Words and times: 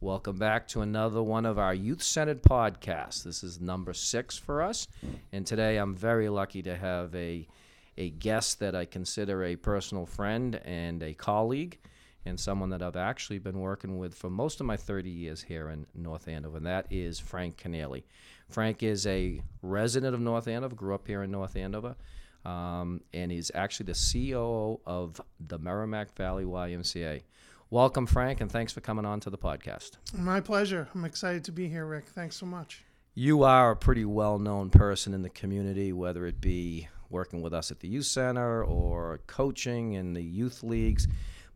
Welcome 0.00 0.38
back 0.38 0.68
to 0.68 0.82
another 0.82 1.24
one 1.24 1.44
of 1.44 1.58
our 1.58 1.74
youth 1.74 2.04
centered 2.04 2.40
podcasts. 2.40 3.24
This 3.24 3.42
is 3.42 3.60
number 3.60 3.92
six 3.92 4.38
for 4.38 4.62
us, 4.62 4.86
and 5.32 5.44
today 5.44 5.76
I'm 5.76 5.96
very 5.96 6.28
lucky 6.28 6.62
to 6.62 6.76
have 6.76 7.12
a 7.16 7.48
a 7.96 8.10
guest 8.10 8.60
that 8.60 8.76
I 8.76 8.84
consider 8.84 9.42
a 9.42 9.56
personal 9.56 10.06
friend 10.06 10.60
and 10.64 11.02
a 11.02 11.14
colleague, 11.14 11.80
and 12.24 12.38
someone 12.38 12.70
that 12.70 12.80
I've 12.80 12.94
actually 12.94 13.40
been 13.40 13.58
working 13.58 13.98
with 13.98 14.14
for 14.14 14.30
most 14.30 14.60
of 14.60 14.66
my 14.66 14.76
30 14.76 15.10
years 15.10 15.42
here 15.42 15.68
in 15.68 15.84
North 15.96 16.28
Andover, 16.28 16.58
and 16.58 16.66
that 16.66 16.86
is 16.90 17.18
Frank 17.18 17.56
Canelli. 17.56 18.04
Frank 18.48 18.84
is 18.84 19.04
a 19.04 19.42
resident 19.62 20.14
of 20.14 20.20
North 20.20 20.46
Andover, 20.46 20.76
grew 20.76 20.94
up 20.94 21.08
here 21.08 21.24
in 21.24 21.32
North 21.32 21.56
Andover, 21.56 21.96
um, 22.44 23.00
and 23.12 23.32
he's 23.32 23.50
actually 23.52 23.86
the 23.86 24.12
COO 24.12 24.78
of 24.86 25.20
the 25.44 25.58
Merrimack 25.58 26.14
Valley 26.14 26.44
YMCA. 26.44 27.22
Welcome, 27.70 28.06
Frank, 28.06 28.40
and 28.40 28.50
thanks 28.50 28.72
for 28.72 28.80
coming 28.80 29.04
on 29.04 29.20
to 29.20 29.28
the 29.28 29.36
podcast. 29.36 29.98
My 30.14 30.40
pleasure. 30.40 30.88
I'm 30.94 31.04
excited 31.04 31.44
to 31.44 31.52
be 31.52 31.68
here, 31.68 31.84
Rick. 31.84 32.06
Thanks 32.06 32.34
so 32.36 32.46
much. 32.46 32.82
You 33.14 33.42
are 33.42 33.72
a 33.72 33.76
pretty 33.76 34.06
well 34.06 34.38
known 34.38 34.70
person 34.70 35.12
in 35.12 35.20
the 35.20 35.28
community, 35.28 35.92
whether 35.92 36.24
it 36.24 36.40
be 36.40 36.88
working 37.10 37.42
with 37.42 37.52
us 37.52 37.70
at 37.70 37.80
the 37.80 37.88
youth 37.88 38.06
center 38.06 38.64
or 38.64 39.20
coaching 39.26 39.92
in 39.92 40.14
the 40.14 40.22
youth 40.22 40.62
leagues. 40.62 41.08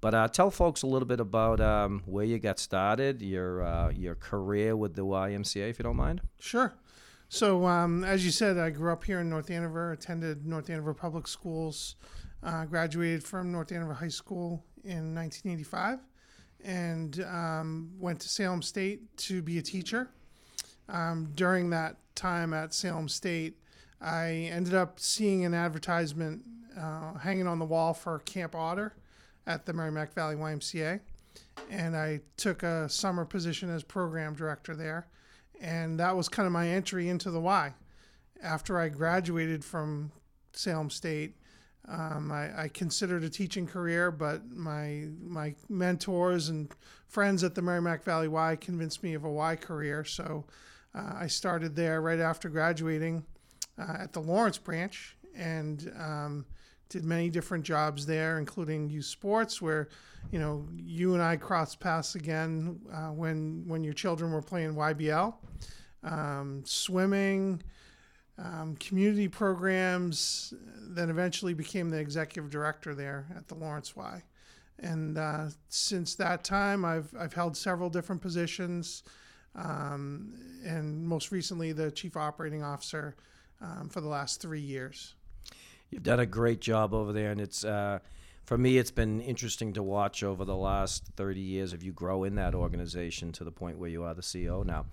But 0.02 0.12
uh, 0.12 0.28
tell 0.28 0.50
folks 0.50 0.82
a 0.82 0.86
little 0.86 1.08
bit 1.08 1.18
about 1.18 1.62
um, 1.62 2.02
where 2.04 2.26
you 2.26 2.38
got 2.38 2.58
started, 2.58 3.22
your 3.22 3.62
uh, 3.62 3.88
your 3.88 4.14
career 4.14 4.76
with 4.76 4.94
the 4.94 5.06
YMCA, 5.06 5.70
if 5.70 5.78
you 5.78 5.82
don't 5.82 5.96
mind. 5.96 6.20
Sure. 6.38 6.74
So, 7.30 7.64
um, 7.64 8.04
as 8.04 8.22
you 8.22 8.32
said, 8.32 8.58
I 8.58 8.68
grew 8.68 8.92
up 8.92 9.04
here 9.04 9.20
in 9.20 9.30
North 9.30 9.50
Andover, 9.50 9.92
attended 9.92 10.44
North 10.44 10.68
Andover 10.68 10.92
Public 10.92 11.26
Schools, 11.26 11.96
uh, 12.42 12.66
graduated 12.66 13.24
from 13.24 13.50
North 13.50 13.72
Andover 13.72 13.94
High 13.94 14.08
School 14.08 14.62
in 14.84 15.14
1985 15.14 16.00
and 16.64 17.24
um, 17.24 17.90
went 17.98 18.20
to 18.20 18.28
Salem 18.28 18.62
State 18.62 19.16
to 19.16 19.42
be 19.42 19.58
a 19.58 19.62
teacher. 19.62 20.08
Um, 20.88 21.30
during 21.34 21.70
that 21.70 21.96
time 22.14 22.52
at 22.52 22.74
Salem 22.74 23.08
State, 23.08 23.56
I 24.00 24.48
ended 24.52 24.74
up 24.74 24.98
seeing 24.98 25.44
an 25.44 25.54
advertisement 25.54 26.42
uh, 26.78 27.14
hanging 27.14 27.46
on 27.46 27.58
the 27.58 27.64
wall 27.64 27.94
for 27.94 28.18
Camp 28.20 28.54
Otter 28.54 28.94
at 29.46 29.66
the 29.66 29.72
Merrimack 29.72 30.12
Valley 30.14 30.36
YMCA. 30.36 31.00
And 31.70 31.96
I 31.96 32.20
took 32.36 32.62
a 32.62 32.88
summer 32.88 33.24
position 33.24 33.70
as 33.70 33.82
program 33.82 34.34
director 34.34 34.74
there. 34.74 35.06
And 35.60 35.98
that 36.00 36.16
was 36.16 36.28
kind 36.28 36.46
of 36.46 36.52
my 36.52 36.68
entry 36.68 37.08
into 37.08 37.30
the 37.30 37.40
Y. 37.40 37.74
After 38.42 38.78
I 38.78 38.88
graduated 38.88 39.64
from 39.64 40.10
Salem 40.52 40.90
State, 40.90 41.36
um, 41.88 42.30
I, 42.30 42.62
I, 42.62 42.68
considered 42.68 43.24
a 43.24 43.28
teaching 43.28 43.66
career, 43.66 44.12
but 44.12 44.48
my 44.52 45.08
my 45.20 45.54
mentors 45.68 46.48
and 46.48 46.72
friends 47.08 47.42
at 47.42 47.56
the 47.56 47.62
Merrimack 47.62 48.04
Valley 48.04 48.28
Y 48.28 48.56
convinced 48.56 49.02
me 49.02 49.14
of 49.14 49.24
a 49.24 49.30
Y 49.30 49.56
career. 49.56 50.04
So 50.04 50.44
uh, 50.94 51.14
I 51.20 51.26
started 51.26 51.74
there 51.74 52.00
right 52.00 52.20
after 52.20 52.48
graduating 52.48 53.24
uh, 53.78 53.96
at 54.00 54.12
the 54.12 54.20
Lawrence 54.20 54.58
branch 54.58 55.16
and 55.34 55.92
um, 55.98 56.46
did 56.88 57.04
many 57.04 57.30
different 57.30 57.64
jobs 57.64 58.06
there, 58.06 58.38
including 58.38 58.88
youth 58.88 59.06
sports, 59.06 59.60
where 59.60 59.88
you 60.30 60.38
know 60.38 60.68
you 60.76 61.14
and 61.14 61.22
I 61.22 61.36
crossed 61.36 61.80
paths 61.80 62.14
again 62.14 62.78
uh, 62.92 63.08
when 63.08 63.64
when 63.66 63.82
your 63.82 63.94
children 63.94 64.30
were 64.30 64.42
playing 64.42 64.74
YBL, 64.74 65.34
um, 66.04 66.62
swimming 66.64 67.60
um, 68.42 68.76
community 68.76 69.28
programs, 69.28 70.52
then 70.80 71.10
eventually 71.10 71.54
became 71.54 71.90
the 71.90 71.98
executive 71.98 72.50
director 72.50 72.94
there 72.94 73.26
at 73.36 73.48
the 73.48 73.54
Lawrence 73.54 73.94
Y. 73.94 74.22
And 74.78 75.16
uh, 75.16 75.46
since 75.68 76.16
that 76.16 76.42
time, 76.42 76.84
I've, 76.84 77.14
I've 77.18 77.32
held 77.32 77.56
several 77.56 77.88
different 77.88 78.20
positions, 78.20 79.04
um, 79.54 80.32
and 80.64 81.06
most 81.06 81.30
recently, 81.30 81.72
the 81.72 81.90
chief 81.90 82.16
operating 82.16 82.62
officer 82.62 83.14
um, 83.60 83.88
for 83.88 84.00
the 84.00 84.08
last 84.08 84.40
three 84.40 84.60
years. 84.60 85.14
You've 85.90 86.02
done 86.02 86.20
a 86.20 86.26
great 86.26 86.60
job 86.60 86.94
over 86.94 87.12
there, 87.12 87.30
and 87.30 87.40
it's 87.40 87.64
uh, 87.64 87.98
for 88.52 88.58
me, 88.58 88.76
it's 88.76 88.90
been 88.90 89.22
interesting 89.22 89.72
to 89.72 89.82
watch 89.82 90.22
over 90.22 90.44
the 90.44 90.54
last 90.54 91.06
30 91.16 91.40
years 91.40 91.72
of 91.72 91.82
you 91.82 91.90
grow 91.90 92.24
in 92.24 92.34
that 92.34 92.54
organization 92.54 93.32
to 93.32 93.44
the 93.44 93.50
point 93.50 93.78
where 93.78 93.88
you 93.88 94.02
are 94.02 94.12
the 94.12 94.20
CEO 94.20 94.62
now. 94.62 94.84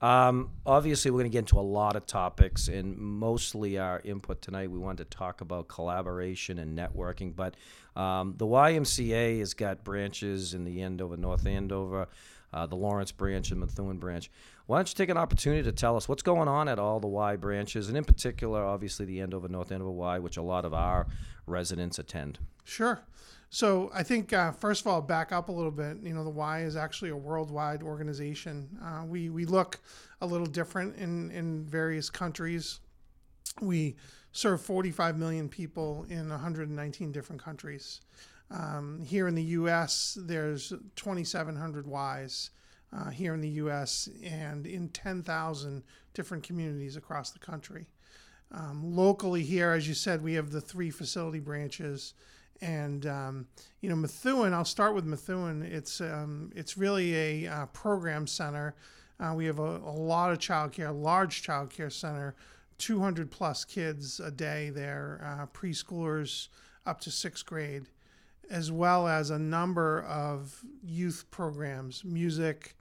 Um, 0.00 0.50
obviously, 0.64 1.10
we're 1.10 1.22
going 1.22 1.32
to 1.32 1.32
get 1.32 1.40
into 1.40 1.58
a 1.58 1.60
lot 1.60 1.96
of 1.96 2.06
topics, 2.06 2.68
and 2.68 2.96
mostly 2.96 3.76
our 3.76 4.00
input 4.04 4.40
tonight, 4.40 4.70
we 4.70 4.78
wanted 4.78 5.10
to 5.10 5.16
talk 5.16 5.40
about 5.40 5.66
collaboration 5.66 6.60
and 6.60 6.78
networking. 6.78 7.34
But 7.34 7.56
um, 8.00 8.34
the 8.36 8.46
YMCA 8.46 9.40
has 9.40 9.52
got 9.52 9.82
branches 9.82 10.54
in 10.54 10.62
the 10.62 10.82
Andover, 10.82 11.16
North 11.16 11.44
Andover, 11.44 12.06
uh, 12.52 12.66
the 12.66 12.76
Lawrence 12.76 13.10
branch, 13.10 13.50
and 13.50 13.58
Methuen 13.58 13.98
branch. 13.98 14.30
Why 14.68 14.76
don't 14.76 14.88
you 14.90 14.94
take 14.94 15.08
an 15.08 15.16
opportunity 15.16 15.62
to 15.62 15.72
tell 15.72 15.96
us 15.96 16.10
what's 16.10 16.22
going 16.22 16.46
on 16.46 16.68
at 16.68 16.78
all 16.78 17.00
the 17.00 17.06
Y 17.06 17.36
branches, 17.36 17.88
and 17.88 17.96
in 17.96 18.04
particular, 18.04 18.62
obviously, 18.62 19.06
the 19.06 19.22
Andover, 19.22 19.48
North 19.48 19.72
Andover 19.72 19.90
Y, 19.90 20.18
which 20.18 20.36
a 20.36 20.42
lot 20.42 20.66
of 20.66 20.74
our 20.74 21.06
residents 21.46 21.98
attend? 21.98 22.38
Sure. 22.64 23.00
So 23.48 23.90
I 23.94 24.02
think 24.02 24.34
uh, 24.34 24.52
first 24.52 24.82
of 24.82 24.88
all, 24.88 25.00
back 25.00 25.32
up 25.32 25.48
a 25.48 25.52
little 25.52 25.70
bit. 25.70 25.96
You 26.02 26.12
know, 26.12 26.22
the 26.22 26.28
Y 26.28 26.64
is 26.64 26.76
actually 26.76 27.08
a 27.08 27.16
worldwide 27.16 27.82
organization. 27.82 28.68
Uh, 28.84 29.04
we 29.06 29.30
we 29.30 29.46
look 29.46 29.80
a 30.20 30.26
little 30.26 30.46
different 30.46 30.96
in 30.96 31.30
in 31.30 31.64
various 31.64 32.10
countries. 32.10 32.80
We 33.62 33.96
serve 34.32 34.60
45 34.60 35.16
million 35.16 35.48
people 35.48 36.04
in 36.10 36.28
119 36.28 37.10
different 37.10 37.42
countries. 37.42 38.02
Um, 38.50 39.00
here 39.02 39.28
in 39.28 39.34
the 39.34 39.42
U.S., 39.44 40.18
there's 40.20 40.74
2,700 40.96 41.86
Ys. 41.86 42.50
Uh, 42.90 43.10
here 43.10 43.34
in 43.34 43.42
the 43.42 43.48
U.S. 43.50 44.08
and 44.24 44.66
in 44.66 44.88
10,000 44.88 45.82
different 46.14 46.42
communities 46.42 46.96
across 46.96 47.30
the 47.30 47.38
country. 47.38 47.86
Um, 48.50 48.96
locally, 48.96 49.42
here, 49.42 49.72
as 49.72 49.86
you 49.86 49.92
said, 49.92 50.22
we 50.22 50.32
have 50.34 50.52
the 50.52 50.60
three 50.62 50.90
facility 50.90 51.38
branches 51.38 52.14
and 52.60 53.06
um, 53.06 53.46
you 53.80 53.88
know 53.88 53.96
Methuen. 53.96 54.52
I'll 54.52 54.64
start 54.64 54.94
with 54.94 55.04
Methuen. 55.04 55.62
It's 55.62 56.00
um, 56.00 56.50
it's 56.54 56.76
really 56.76 57.14
a 57.44 57.50
uh, 57.50 57.66
program 57.66 58.26
center. 58.26 58.74
Uh, 59.20 59.34
we 59.34 59.46
have 59.46 59.58
a, 59.58 59.62
a, 59.62 59.94
lot 59.94 60.30
of 60.30 60.38
childcare, 60.38 60.96
large 60.96 61.42
childcare 61.42 61.92
center, 61.92 62.36
200 62.78 63.30
plus 63.32 63.64
kids 63.64 64.20
a 64.20 64.30
day 64.30 64.70
there, 64.70 65.20
uh, 65.24 65.46
preschoolers 65.46 66.48
up 66.86 67.00
to 67.00 67.10
sixth 67.10 67.44
grade, 67.44 67.88
as 68.48 68.70
well 68.70 69.08
as 69.08 69.30
a 69.30 69.38
number 69.38 70.02
of 70.02 70.64
youth 70.84 71.24
programs, 71.32 72.04
music, 72.04 72.76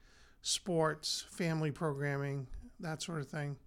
sports, 0.47 1.25
family 1.29 1.71
programming, 1.71 2.47
that 2.79 3.01
sort 3.01 3.19
of 3.19 3.27
thing. 3.27 3.57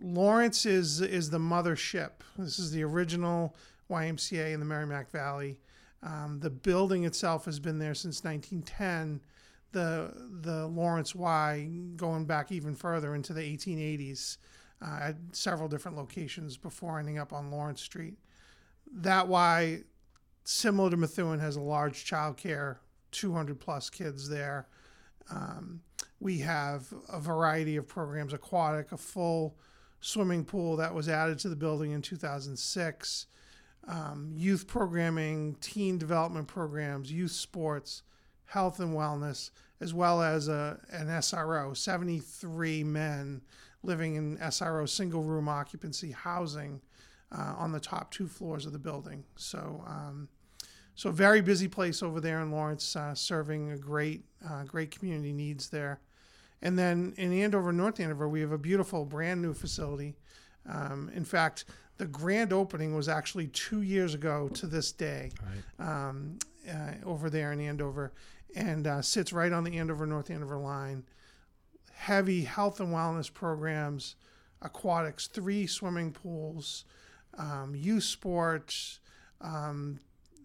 Lawrence 0.00 0.64
is 0.64 1.00
is 1.00 1.30
the 1.30 1.38
mothership. 1.38 2.10
This 2.36 2.60
is 2.60 2.70
the 2.70 2.84
original 2.84 3.56
YMCA 3.90 4.52
in 4.52 4.60
the 4.60 4.66
Merrimack 4.66 5.10
Valley. 5.10 5.58
Um, 6.04 6.38
the 6.40 6.50
building 6.50 7.04
itself 7.04 7.46
has 7.46 7.58
been 7.58 7.80
there 7.80 7.94
since 7.94 8.22
1910. 8.22 9.20
The 9.72 10.12
the 10.40 10.68
Lawrence 10.68 11.16
Y 11.16 11.68
going 11.96 12.26
back 12.26 12.52
even 12.52 12.76
further 12.76 13.16
into 13.16 13.32
the 13.32 13.40
1880s 13.40 14.36
uh, 14.80 14.98
at 15.02 15.16
several 15.32 15.68
different 15.68 15.96
locations 15.96 16.56
before 16.56 17.00
ending 17.00 17.18
up 17.18 17.32
on 17.32 17.50
Lawrence 17.50 17.82
Street. 17.82 18.18
That 18.92 19.26
Y, 19.26 19.80
similar 20.44 20.90
to 20.90 20.96
Methuen, 20.96 21.40
has 21.40 21.56
a 21.56 21.60
large 21.60 22.04
child 22.04 22.36
care, 22.36 22.78
200 23.10 23.58
plus 23.58 23.90
kids 23.90 24.28
there. 24.28 24.68
Um, 25.30 25.80
we 26.20 26.38
have 26.38 26.92
a 27.08 27.20
variety 27.20 27.76
of 27.76 27.86
programs, 27.86 28.32
aquatic, 28.32 28.92
a 28.92 28.96
full 28.96 29.56
swimming 30.00 30.44
pool 30.44 30.76
that 30.76 30.94
was 30.94 31.08
added 31.08 31.38
to 31.40 31.48
the 31.48 31.56
building 31.56 31.92
in 31.92 32.02
2006 32.02 33.26
um, 33.88 34.30
youth 34.34 34.66
programming, 34.66 35.56
teen 35.60 35.98
development 35.98 36.46
programs, 36.46 37.10
youth 37.10 37.30
sports, 37.30 38.02
health 38.44 38.80
and 38.80 38.94
wellness, 38.94 39.50
as 39.80 39.94
well 39.94 40.22
as 40.22 40.48
a, 40.48 40.78
an 40.90 41.06
SRO, 41.06 41.76
73 41.76 42.84
men 42.84 43.40
living 43.82 44.16
in 44.16 44.36
SRO 44.38 44.88
single 44.88 45.22
room 45.22 45.48
occupancy 45.48 46.10
housing 46.10 46.80
uh, 47.32 47.54
on 47.56 47.72
the 47.72 47.80
top 47.80 48.10
two 48.10 48.26
floors 48.26 48.66
of 48.66 48.72
the 48.72 48.78
building. 48.78 49.24
So, 49.36 49.82
um, 49.86 50.28
so 50.94 51.10
very 51.10 51.40
busy 51.40 51.68
place 51.68 52.02
over 52.02 52.20
there 52.20 52.40
in 52.40 52.50
Lawrence, 52.50 52.96
uh, 52.96 53.14
serving 53.14 53.70
a 53.70 53.78
great, 53.78 54.24
uh, 54.46 54.64
great 54.64 54.90
community 54.90 55.32
needs 55.32 55.70
there. 55.70 56.00
And 56.62 56.78
then 56.78 57.14
in 57.16 57.32
Andover, 57.32 57.72
North 57.72 58.00
Andover, 58.00 58.28
we 58.28 58.40
have 58.40 58.52
a 58.52 58.58
beautiful 58.58 59.04
brand 59.04 59.40
new 59.40 59.54
facility. 59.54 60.16
Um, 60.68 61.10
in 61.14 61.24
fact, 61.24 61.64
the 61.98 62.06
grand 62.06 62.52
opening 62.52 62.94
was 62.94 63.08
actually 63.08 63.48
two 63.48 63.82
years 63.82 64.14
ago 64.14 64.48
to 64.54 64.66
this 64.66 64.92
day 64.92 65.30
right. 65.78 66.08
um, 66.08 66.38
uh, 66.68 66.92
over 67.04 67.30
there 67.30 67.52
in 67.52 67.60
Andover 67.60 68.12
and 68.54 68.86
uh, 68.86 69.02
sits 69.02 69.32
right 69.32 69.52
on 69.52 69.64
the 69.64 69.78
Andover 69.78 70.06
North 70.06 70.30
Andover 70.30 70.58
line. 70.58 71.04
Heavy 71.92 72.42
health 72.42 72.80
and 72.80 72.90
wellness 72.90 73.32
programs, 73.32 74.16
aquatics, 74.62 75.26
three 75.26 75.66
swimming 75.66 76.12
pools, 76.12 76.84
um, 77.36 77.74
youth 77.74 78.04
sports, 78.04 79.00
um, 79.40 79.98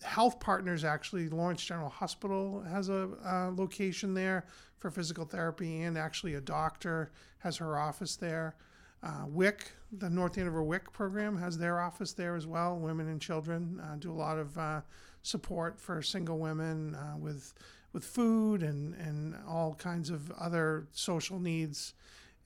health 0.03 0.39
partners 0.39 0.83
actually, 0.83 1.29
Lawrence 1.29 1.63
General 1.63 1.89
Hospital 1.89 2.63
has 2.69 2.89
a 2.89 3.09
uh, 3.25 3.51
location 3.55 4.13
there 4.13 4.45
for 4.83 4.91
physical 4.91 5.23
therapy, 5.23 5.83
and 5.83 5.97
actually 5.97 6.33
a 6.33 6.41
doctor 6.41 7.09
has 7.37 7.55
her 7.55 7.79
office 7.79 8.17
there. 8.17 8.53
Uh, 9.01 9.23
WIC, 9.27 9.71
the 9.93 10.09
North 10.09 10.37
Andover 10.37 10.61
WIC 10.61 10.91
program, 10.91 11.37
has 11.37 11.57
their 11.57 11.79
office 11.79 12.11
there 12.11 12.35
as 12.35 12.45
well. 12.45 12.75
Women 12.77 13.07
and 13.07 13.21
children 13.21 13.81
uh, 13.81 13.95
do 13.95 14.11
a 14.11 14.13
lot 14.13 14.37
of 14.37 14.57
uh, 14.57 14.81
support 15.21 15.79
for 15.79 16.01
single 16.01 16.37
women 16.37 16.95
uh, 16.95 17.15
with 17.17 17.53
with 17.93 18.03
food 18.03 18.61
and 18.61 18.93
and 18.95 19.37
all 19.47 19.73
kinds 19.75 20.09
of 20.09 20.29
other 20.31 20.85
social 20.91 21.39
needs, 21.39 21.93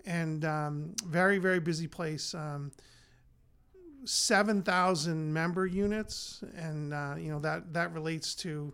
and 0.05 0.45
um, 0.45 0.93
very 1.07 1.39
very 1.39 1.59
busy 1.59 1.87
place. 1.87 2.35
Um, 2.35 2.71
Seven 4.05 4.61
thousand 4.61 5.33
member 5.33 5.65
units, 5.65 6.43
and 6.55 6.93
uh, 6.93 7.15
you 7.17 7.31
know 7.31 7.39
that 7.39 7.73
that 7.73 7.91
relates 7.93 8.35
to 8.35 8.73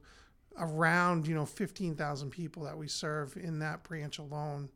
around 0.60 1.28
you 1.28 1.36
know 1.36 1.46
fifteen 1.46 1.96
thousand 1.96 2.30
people 2.30 2.64
that 2.64 2.78
we 2.78 2.88
serve 2.88 3.36
in 3.38 3.60
that 3.60 3.84
branch 3.84 4.20
alone 4.20 4.70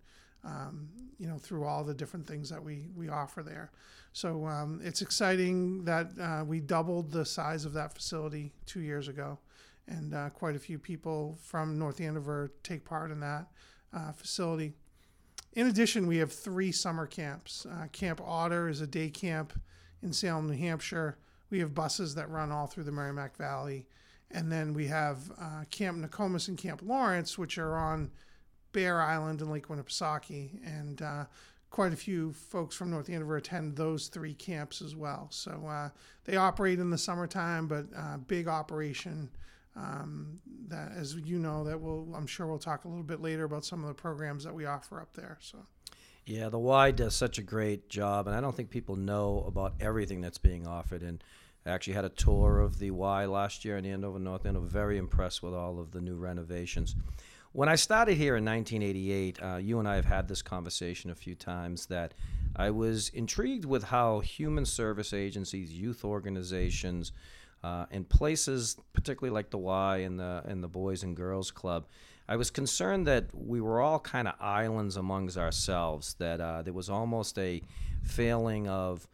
um, 0.48 0.88
you 1.18 1.28
know, 1.28 1.38
through 1.38 1.66
all 1.66 1.84
the 1.84 1.94
different 1.94 2.28
things 2.28 2.50
that 2.50 2.64
we, 2.64 2.88
we 2.96 3.10
offer 3.10 3.44
there. 3.44 3.72
So 4.14 4.46
um, 4.46 4.80
it's 4.84 5.02
exciting 5.02 5.84
that 5.86 6.08
uh, 6.20 6.44
we 6.46 6.60
doubled 6.60 7.12
the 7.12 7.26
size 7.26 7.66
of 7.66 7.74
that 7.74 7.94
facility 7.94 8.54
two 8.66 8.80
years 8.80 9.08
ago, 9.08 9.38
and 9.88 10.14
uh, 10.14 10.30
quite 10.30 10.56
a 10.56 10.60
few 10.60 10.80
people 10.80 11.38
from 11.42 11.78
North 11.78 12.02
Andover 12.02 12.52
take 12.64 12.86
part 12.86 13.12
in 13.12 13.20
that 13.20 13.48
uh, 13.94 14.12
facility. 14.12 14.74
In 15.54 15.68
addition, 15.68 16.08
we 16.08 16.18
have 16.18 16.32
three 16.32 16.72
summer 16.72 17.06
camps. 17.06 17.66
Uh, 17.66 17.88
camp 17.92 18.22
Otter 18.24 18.70
is 18.70 18.82
a 18.82 18.88
day 18.88 19.10
camp 19.10 19.54
in 20.02 20.14
Salem, 20.14 20.48
New 20.48 20.58
Hampshire. 20.58 21.18
We 21.50 21.60
have 21.60 21.74
buses 21.74 22.16
that 22.16 22.30
run 22.30 22.52
all 22.52 22.68
through 22.68 22.84
the 22.84 22.92
Merrimack 22.92 23.36
Valley. 23.38 23.88
And 24.32 24.52
then 24.52 24.74
we 24.74 24.88
have 24.88 25.32
uh, 25.40 25.64
Camp 25.72 25.98
Nokomis 25.98 26.48
and 26.48 26.58
Camp 26.58 26.82
Lawrence, 26.84 27.38
which 27.38 27.58
are 27.58 27.78
on 27.78 28.12
Bear 28.74 29.02
Island 29.02 29.42
and 29.42 29.52
Lake 29.52 29.68
Winnipesaukee, 29.68 30.60
and 30.66 31.02
uh, 31.02 31.26
quite 31.70 31.94
a 31.94 31.98
few 31.98 32.34
folks 32.34 32.76
from 32.76 32.92
North 32.92 33.10
Andover 33.10 33.38
attend 33.38 33.76
those 33.76 34.08
three 34.08 34.34
camps 34.34 34.82
as 34.82 34.96
well. 34.96 35.28
So 35.32 35.66
uh, 35.68 35.90
they 36.26 36.36
operate 36.36 36.80
in 36.80 36.90
the 36.90 36.98
summertime, 36.98 37.68
but 37.68 37.86
uh, 37.96 38.18
big 38.18 38.48
operation. 38.48 39.30
Um, 39.76 40.40
that, 40.70 40.92
as 40.96 41.16
you 41.16 41.38
know, 41.38 41.64
that 41.64 41.80
we'll 41.80 42.12
I'm 42.16 42.26
sure 42.26 42.48
we'll 42.48 42.58
talk 42.58 42.86
a 42.86 42.88
little 42.88 43.04
bit 43.04 43.22
later 43.22 43.44
about 43.44 43.64
some 43.64 43.84
of 43.84 43.88
the 43.88 43.94
programs 43.94 44.44
that 44.44 44.54
we 44.54 44.66
offer 44.66 45.00
up 45.00 45.14
there. 45.14 45.38
So. 45.40 45.60
Yeah, 46.26 46.50
the 46.50 46.60
Y 46.60 46.92
does 46.92 47.16
such 47.16 47.38
a 47.38 47.44
great 47.44 47.88
job, 47.88 48.28
and 48.28 48.36
I 48.36 48.42
don't 48.42 48.56
think 48.56 48.70
people 48.70 48.98
know 48.98 49.46
about 49.48 49.76
everything 49.80 50.20
that's 50.20 50.38
being 50.38 50.68
offered. 50.68 51.02
And 51.02 51.24
I 51.68 51.72
actually 51.72 51.94
had 51.94 52.06
a 52.06 52.10
tour 52.10 52.60
of 52.60 52.80
the 52.80 52.92
Y 52.92 53.26
last 53.26 53.66
year 53.66 53.78
in 53.78 53.84
the 53.84 53.92
Andover, 53.92 54.20
North 54.20 54.46
Andover. 54.46 54.68
Very 54.68 54.98
impressed 54.98 55.44
with 55.44 55.54
all 55.54 55.80
of 55.80 55.92
the 55.92 56.00
new 56.00 56.16
renovations. 56.16 56.96
When 57.52 57.68
I 57.68 57.76
started 57.76 58.16
here 58.16 58.38
in 58.38 58.46
1988, 58.46 59.40
uh, 59.42 59.56
you 59.58 59.80
and 59.80 59.88
I 59.88 59.96
have 59.96 60.06
had 60.06 60.28
this 60.28 60.42
conversation 60.42 61.10
a 61.10 61.16
few 61.16 61.36
times 61.36 61.88
that 61.88 62.14
I 62.56 62.70
was 62.70 63.10
intrigued 63.10 63.66
with 63.66 63.86
how 63.86 64.20
human 64.20 64.66
service 64.66 65.12
agencies, 65.12 65.74
youth 65.74 66.06
organizations, 66.06 67.12
uh, 67.64 67.86
and 67.92 68.08
places, 68.08 68.78
particularly 68.94 69.34
like 69.34 69.50
the 69.50 69.58
Y 69.58 69.98
and 69.98 70.20
the 70.20 70.44
and 70.46 70.64
the 70.64 70.68
Boys 70.68 71.04
and 71.04 71.16
Girls 71.16 71.52
Club, 71.52 71.88
I 72.30 72.36
was 72.36 72.50
concerned 72.50 73.08
that 73.08 73.26
we 73.34 73.60
were 73.60 73.82
all 73.82 74.00
kind 74.00 74.28
of 74.28 74.36
islands 74.40 74.96
amongst 74.96 75.38
ourselves. 75.38 76.14
That 76.20 76.40
uh, 76.40 76.62
there 76.62 76.74
was 76.74 76.90
almost 76.90 77.38
a 77.38 77.62
failing 78.04 78.68
of 78.68 79.08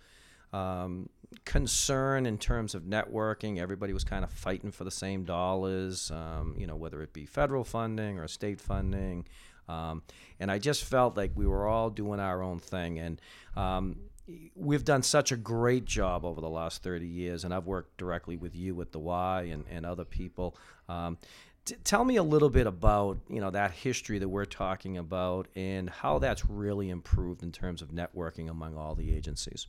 um, 0.53 1.09
concern 1.45 2.25
in 2.25 2.37
terms 2.37 2.75
of 2.75 2.83
networking. 2.83 3.59
Everybody 3.59 3.93
was 3.93 4.03
kind 4.03 4.23
of 4.23 4.31
fighting 4.31 4.71
for 4.71 4.83
the 4.83 4.91
same 4.91 5.23
dollars, 5.23 6.11
um, 6.11 6.55
you 6.57 6.67
know, 6.67 6.75
whether 6.75 7.01
it 7.01 7.13
be 7.13 7.25
federal 7.25 7.63
funding 7.63 8.19
or 8.19 8.27
state 8.27 8.61
funding. 8.61 9.25
Um, 9.67 10.03
and 10.39 10.51
I 10.51 10.59
just 10.59 10.83
felt 10.83 11.17
like 11.17 11.31
we 11.35 11.47
were 11.47 11.67
all 11.67 11.89
doing 11.89 12.19
our 12.19 12.41
own 12.41 12.59
thing. 12.59 12.99
And 12.99 13.21
um, 13.55 13.95
we've 14.55 14.85
done 14.85 15.03
such 15.03 15.31
a 15.31 15.37
great 15.37 15.85
job 15.85 16.25
over 16.25 16.41
the 16.41 16.49
last 16.49 16.83
30 16.83 17.07
years. 17.07 17.43
And 17.43 17.53
I've 17.53 17.65
worked 17.65 17.97
directly 17.97 18.37
with 18.37 18.55
you 18.55 18.79
at 18.81 18.91
the 18.91 18.99
Y 18.99 19.43
and, 19.51 19.65
and 19.69 19.85
other 19.85 20.05
people. 20.05 20.55
Um, 20.87 21.17
t- 21.65 21.75
tell 21.83 22.03
me 22.05 22.17
a 22.17 22.23
little 22.23 22.49
bit 22.49 22.67
about 22.67 23.19
you 23.29 23.39
know 23.39 23.51
that 23.51 23.71
history 23.71 24.19
that 24.19 24.29
we're 24.29 24.45
talking 24.45 24.97
about 24.97 25.47
and 25.55 25.89
how 25.89 26.19
that's 26.19 26.45
really 26.49 26.89
improved 26.89 27.43
in 27.43 27.51
terms 27.51 27.81
of 27.81 27.89
networking 27.89 28.49
among 28.49 28.77
all 28.77 28.95
the 28.95 29.15
agencies. 29.15 29.67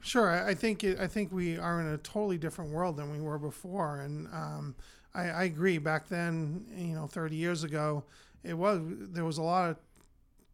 Sure, 0.00 0.30
I 0.30 0.54
think 0.54 0.82
it, 0.82 0.98
I 0.98 1.06
think 1.06 1.30
we 1.30 1.58
are 1.58 1.80
in 1.80 1.86
a 1.86 1.98
totally 1.98 2.38
different 2.38 2.72
world 2.72 2.96
than 2.96 3.12
we 3.12 3.20
were 3.20 3.38
before, 3.38 4.00
and 4.00 4.26
um, 4.28 4.74
I, 5.14 5.28
I, 5.28 5.44
agree. 5.44 5.78
Back 5.78 6.08
then, 6.08 6.64
you 6.74 6.94
know, 6.94 7.06
30 7.06 7.36
years 7.36 7.64
ago, 7.64 8.04
it 8.42 8.54
was 8.54 8.80
there 8.82 9.26
was 9.26 9.36
a 9.36 9.42
lot 9.42 9.70
of 9.70 9.76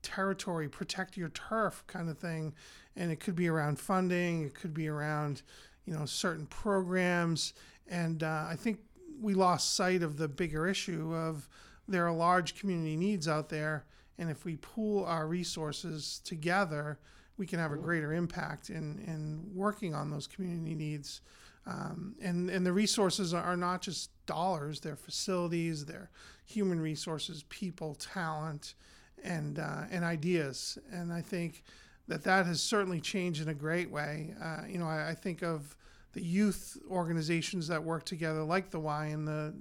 territory, 0.03 0.69
protect 0.69 1.17
your 1.17 1.29
turf 1.29 1.85
kind 1.87 2.09
of 2.09 2.19
thing, 2.19 2.55
and 2.97 3.13
it 3.13 3.21
could 3.21 3.37
be 3.37 3.49
around 3.49 3.79
funding, 3.79 4.45
it 4.47 4.55
could 4.55 4.75
be 4.75 4.89
around, 4.89 5.43
you 5.85 5.95
know, 5.95 6.07
certain 6.07 6.47
programs, 6.47 7.55
and 7.87 8.25
uh, 8.25 8.47
I 8.49 8.57
think 8.57 8.81
we 9.21 9.35
lost 9.35 9.77
sight 9.77 10.03
of 10.03 10.17
the 10.17 10.29
bigger 10.29 10.67
issue 10.67 11.15
of 11.15 11.49
there 11.87 12.07
are 12.07 12.13
large 12.13 12.59
community 12.59 12.97
needs 12.97 13.29
out 13.29 13.49
there, 13.49 13.85
and 14.19 14.29
if 14.29 14.45
we 14.45 14.57
pool 14.57 15.05
our 15.05 15.29
resources 15.29 16.21
together 16.25 16.99
we 17.39 17.47
can 17.47 17.59
have 17.59 17.73
a 17.73 17.77
greater 17.77 18.13
impact 18.13 18.71
in, 18.71 19.03
in 19.07 19.51
working 19.55 19.95
on 19.95 20.11
those 20.11 20.27
community 20.27 20.75
needs. 20.75 21.21
Um, 21.67 22.15
and, 22.21 22.49
and 22.49 22.65
the 22.65 22.73
resources 22.73 23.35
are 23.35 23.57
not 23.57 23.83
just 23.83 24.11
dollars, 24.27 24.81
they're 24.81 24.97
facilities, 24.97 25.85
they're 25.85 26.11
human 26.45 26.81
resources, 26.81 27.45
people, 27.49 27.95
talent, 27.95 28.75
and, 29.23 29.59
uh, 29.59 29.83
and 29.91 30.05
ideas. 30.05 30.79
And 30.93 31.13
I 31.13 31.21
think 31.21 31.65
that 32.09 32.23
that 32.25 32.47
has 32.47 32.63
certainly 32.63 33.01
changed 33.01 33.43
in 33.43 33.49
a 33.49 33.55
great 33.55 33.91
way. 33.91 34.35
Uh, 34.41 34.63
you 34.69 34.79
know, 34.79 34.87
I, 34.87 35.11
I, 35.11 35.15
think 35.15 35.43
of 35.43 35.77
the 36.13 36.23
youth 36.23 36.79
organizations 36.89 37.67
that 37.69 37.83
work 37.83 38.05
together, 38.05 38.45
like 38.45 38.71
the 38.71 38.79
Y 38.79 39.07
and 39.07 39.27
the, 39.27 39.53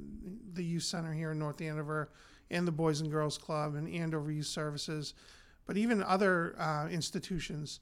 the 0.53 0.63
Youth 0.63 0.83
Center 0.83 1.11
here 1.11 1.31
in 1.31 1.39
North 1.39 1.59
Andover, 1.59 2.11
and 2.51 2.67
the 2.67 2.71
Boys 2.71 3.01
and 3.01 3.09
Girls 3.09 3.39
Club, 3.39 3.73
and 3.73 3.89
Andover 3.89 4.31
Youth 4.31 4.45
Services 4.45 5.15
but 5.65 5.77
even 5.77 6.03
other 6.03 6.55
uh, 6.59 6.87
institutions, 6.89 7.79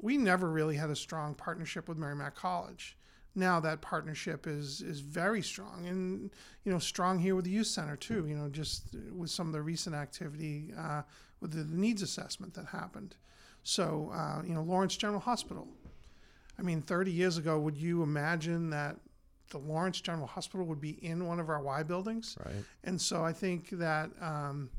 we 0.00 0.16
never 0.16 0.50
really 0.50 0.76
had 0.76 0.90
a 0.90 0.96
strong 0.96 1.34
partnership 1.34 1.88
with 1.88 1.98
Merrimack 1.98 2.34
College. 2.34 2.96
Now 3.36 3.58
that 3.60 3.80
partnership 3.80 4.46
is 4.46 4.80
is 4.80 5.00
very 5.00 5.42
strong, 5.42 5.86
and 5.88 6.30
you 6.64 6.70
know, 6.70 6.78
strong 6.78 7.18
here 7.18 7.34
with 7.34 7.44
the 7.44 7.50
youth 7.50 7.66
center 7.66 7.96
too. 7.96 8.26
You 8.26 8.36
know, 8.36 8.48
just 8.48 8.94
with 9.12 9.30
some 9.30 9.48
of 9.48 9.52
the 9.52 9.62
recent 9.62 9.96
activity 9.96 10.72
uh, 10.78 11.02
with 11.40 11.52
the 11.52 11.64
needs 11.76 12.00
assessment 12.00 12.54
that 12.54 12.66
happened. 12.66 13.16
So, 13.64 14.12
uh, 14.14 14.42
you 14.46 14.54
know, 14.54 14.62
Lawrence 14.62 14.96
General 14.96 15.20
Hospital. 15.20 15.66
I 16.58 16.62
mean, 16.62 16.82
30 16.82 17.10
years 17.10 17.38
ago, 17.38 17.58
would 17.58 17.76
you 17.76 18.02
imagine 18.02 18.70
that 18.70 18.96
the 19.50 19.58
Lawrence 19.58 20.00
General 20.00 20.26
Hospital 20.26 20.66
would 20.66 20.80
be 20.80 21.04
in 21.04 21.26
one 21.26 21.40
of 21.40 21.48
our 21.48 21.60
Y 21.60 21.82
buildings? 21.82 22.36
Right. 22.44 22.64
And 22.84 23.00
so 23.00 23.24
I 23.24 23.32
think 23.32 23.70
that 23.70 24.10
um, 24.20 24.70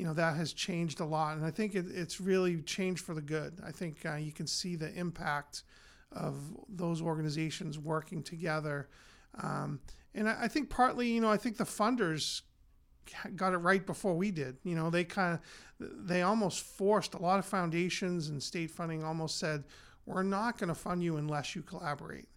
you 0.00 0.06
know 0.06 0.14
that 0.14 0.34
has 0.36 0.54
changed 0.54 1.00
a 1.00 1.04
lot, 1.04 1.36
and 1.36 1.44
I 1.44 1.50
think 1.50 1.74
it, 1.74 1.84
it's 1.90 2.22
really 2.22 2.62
changed 2.62 3.04
for 3.04 3.12
the 3.12 3.20
good. 3.20 3.60
I 3.62 3.70
think 3.70 3.98
uh, 4.06 4.14
you 4.14 4.32
can 4.32 4.46
see 4.46 4.74
the 4.74 4.90
impact 4.94 5.64
of 6.10 6.38
those 6.70 7.02
organizations 7.02 7.78
working 7.78 8.22
together, 8.22 8.88
um, 9.42 9.78
and 10.14 10.26
I, 10.26 10.44
I, 10.44 10.48
think 10.48 10.70
partly, 10.70 11.08
you 11.10 11.20
know, 11.20 11.28
I 11.28 11.36
think 11.36 11.58
the 11.58 11.64
funders 11.64 12.40
got 13.36 13.52
it 13.52 13.58
right 13.58 13.84
before 13.84 14.14
we 14.14 14.30
did. 14.30 14.56
You 14.64 14.74
know, 14.74 14.88
they 14.88 15.04
kind 15.04 15.38
of 15.38 16.06
they 16.08 16.22
almost 16.22 16.62
forced 16.62 17.12
a 17.12 17.18
lot 17.18 17.38
of 17.38 17.44
foundations 17.44 18.30
and 18.30 18.42
state 18.42 18.70
funding 18.70 19.04
almost 19.04 19.38
said, 19.38 19.64
"We're 20.06 20.22
not 20.22 20.56
going 20.56 20.68
to 20.68 20.74
fund 20.74 21.04
you 21.04 21.18
unless 21.18 21.54
you 21.54 21.60
collaborate." 21.60 22.30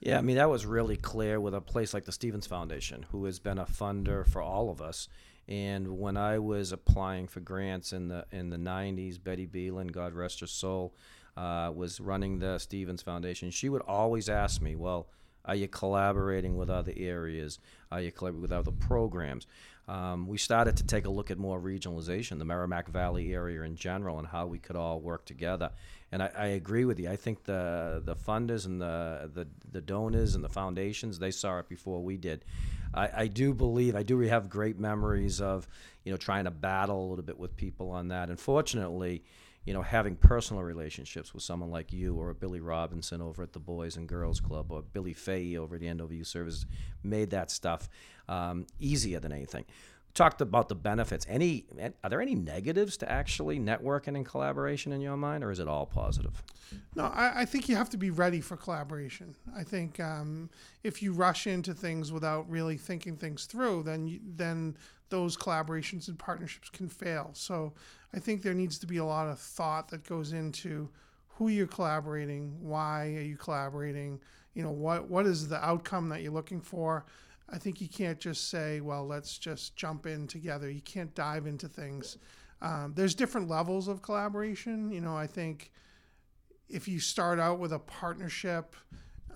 Yeah, 0.00 0.18
I 0.18 0.22
mean 0.22 0.34
that 0.34 0.50
was 0.50 0.66
really 0.66 0.96
clear 0.96 1.38
with 1.38 1.54
a 1.54 1.60
place 1.60 1.94
like 1.94 2.06
the 2.06 2.12
Stevens 2.12 2.48
Foundation, 2.48 3.06
who 3.12 3.24
has 3.26 3.38
been 3.38 3.58
a 3.58 3.66
funder 3.66 4.26
for 4.26 4.42
all 4.42 4.68
of 4.68 4.82
us 4.82 5.08
and 5.48 5.98
when 5.98 6.16
I 6.16 6.38
was 6.38 6.72
applying 6.72 7.28
for 7.28 7.40
grants 7.40 7.92
in 7.92 8.08
the 8.08 8.24
in 8.32 8.50
the 8.50 8.56
90s, 8.56 9.22
Betty 9.22 9.46
Beelan, 9.46 9.92
God 9.92 10.14
rest 10.14 10.40
her 10.40 10.46
soul, 10.46 10.94
uh, 11.36 11.70
was 11.74 12.00
running 12.00 12.38
the 12.38 12.58
Stevens 12.58 13.02
Foundation. 13.02 13.50
She 13.50 13.68
would 13.68 13.82
always 13.82 14.28
ask 14.28 14.62
me, 14.62 14.74
"Well, 14.74 15.08
are 15.44 15.54
you 15.54 15.68
collaborating 15.68 16.56
with 16.56 16.70
other 16.70 16.92
areas? 16.96 17.58
Are 17.92 18.00
you 18.00 18.10
collaborating 18.10 18.42
with 18.42 18.52
other 18.52 18.72
programs?" 18.72 19.46
Um, 19.86 20.26
we 20.26 20.38
started 20.38 20.78
to 20.78 20.86
take 20.86 21.04
a 21.04 21.10
look 21.10 21.30
at 21.30 21.36
more 21.36 21.60
regionalization, 21.60 22.38
the 22.38 22.46
Merrimack 22.46 22.88
Valley 22.88 23.34
area 23.34 23.62
in 23.62 23.76
general, 23.76 24.18
and 24.18 24.26
how 24.26 24.46
we 24.46 24.58
could 24.58 24.76
all 24.76 24.98
work 24.98 25.26
together. 25.26 25.72
And 26.10 26.22
I, 26.22 26.30
I 26.34 26.46
agree 26.46 26.86
with 26.86 26.98
you. 26.98 27.10
I 27.10 27.16
think 27.16 27.44
the 27.44 28.00
the 28.02 28.16
funders 28.16 28.64
and 28.64 28.80
the, 28.80 29.30
the 29.34 29.46
the 29.70 29.82
donors 29.82 30.34
and 30.34 30.42
the 30.42 30.48
foundations 30.48 31.18
they 31.18 31.30
saw 31.30 31.58
it 31.58 31.68
before 31.68 32.02
we 32.02 32.16
did. 32.16 32.44
I, 32.94 33.10
I 33.16 33.26
do 33.26 33.52
believe 33.52 33.96
I 33.96 34.02
do 34.02 34.18
have 34.20 34.48
great 34.48 34.78
memories 34.78 35.40
of 35.40 35.68
you 36.04 36.12
know 36.12 36.16
trying 36.16 36.44
to 36.44 36.50
battle 36.50 37.06
a 37.06 37.08
little 37.08 37.24
bit 37.24 37.38
with 37.38 37.56
people 37.56 37.90
on 37.90 38.08
that. 38.08 38.30
Unfortunately, 38.30 39.22
you 39.64 39.72
know, 39.72 39.82
having 39.82 40.14
personal 40.16 40.62
relationships 40.62 41.32
with 41.32 41.42
someone 41.42 41.70
like 41.70 41.92
you 41.92 42.14
or 42.14 42.34
Billy 42.34 42.60
Robinson 42.60 43.22
over 43.22 43.42
at 43.42 43.52
the 43.52 43.58
Boys 43.58 43.96
and 43.96 44.06
Girls 44.06 44.38
Club 44.38 44.70
or 44.70 44.82
Billy 44.82 45.14
Fahey 45.14 45.56
over 45.56 45.76
at 45.76 45.80
the 45.80 45.86
NWU 45.86 46.26
Service 46.26 46.66
made 47.02 47.30
that 47.30 47.50
stuff 47.50 47.88
um, 48.28 48.66
easier 48.78 49.20
than 49.20 49.32
anything. 49.32 49.64
Talked 50.14 50.40
about 50.40 50.68
the 50.68 50.76
benefits. 50.76 51.26
Any 51.28 51.66
are 52.04 52.08
there 52.08 52.22
any 52.22 52.36
negatives 52.36 52.96
to 52.98 53.10
actually 53.10 53.58
networking 53.58 54.14
and 54.14 54.24
collaboration 54.24 54.92
in 54.92 55.00
your 55.00 55.16
mind, 55.16 55.42
or 55.42 55.50
is 55.50 55.58
it 55.58 55.66
all 55.66 55.86
positive? 55.86 56.40
No, 56.94 57.06
I, 57.06 57.40
I 57.40 57.44
think 57.44 57.68
you 57.68 57.74
have 57.74 57.90
to 57.90 57.96
be 57.96 58.10
ready 58.10 58.40
for 58.40 58.56
collaboration. 58.56 59.34
I 59.56 59.64
think 59.64 59.98
um, 59.98 60.50
if 60.84 61.02
you 61.02 61.12
rush 61.12 61.48
into 61.48 61.74
things 61.74 62.12
without 62.12 62.48
really 62.48 62.76
thinking 62.76 63.16
things 63.16 63.46
through, 63.46 63.82
then 63.82 64.06
you, 64.06 64.20
then 64.36 64.76
those 65.08 65.36
collaborations 65.36 66.06
and 66.06 66.16
partnerships 66.16 66.70
can 66.70 66.88
fail. 66.88 67.30
So 67.32 67.72
I 68.14 68.20
think 68.20 68.42
there 68.42 68.54
needs 68.54 68.78
to 68.78 68.86
be 68.86 68.98
a 68.98 69.04
lot 69.04 69.28
of 69.28 69.40
thought 69.40 69.88
that 69.88 70.04
goes 70.04 70.32
into 70.32 70.88
who 71.26 71.48
you're 71.48 71.66
collaborating, 71.66 72.56
why 72.60 73.14
are 73.16 73.22
you 73.22 73.36
collaborating, 73.36 74.20
you 74.54 74.62
know, 74.62 74.70
what 74.70 75.10
what 75.10 75.26
is 75.26 75.48
the 75.48 75.64
outcome 75.64 76.08
that 76.10 76.22
you're 76.22 76.32
looking 76.32 76.60
for. 76.60 77.04
I 77.50 77.58
think 77.58 77.80
you 77.80 77.88
can't 77.88 78.18
just 78.18 78.48
say, 78.48 78.80
well, 78.80 79.06
let's 79.06 79.38
just 79.38 79.76
jump 79.76 80.06
in 80.06 80.26
together. 80.26 80.70
You 80.70 80.80
can't 80.80 81.14
dive 81.14 81.46
into 81.46 81.68
things. 81.68 82.18
Um, 82.62 82.94
there's 82.96 83.14
different 83.14 83.48
levels 83.48 83.88
of 83.88 84.00
collaboration. 84.00 84.90
You 84.90 85.02
know, 85.02 85.16
I 85.16 85.26
think 85.26 85.70
if 86.68 86.88
you 86.88 86.98
start 86.98 87.38
out 87.38 87.58
with 87.58 87.72
a 87.72 87.78
partnership, 87.78 88.74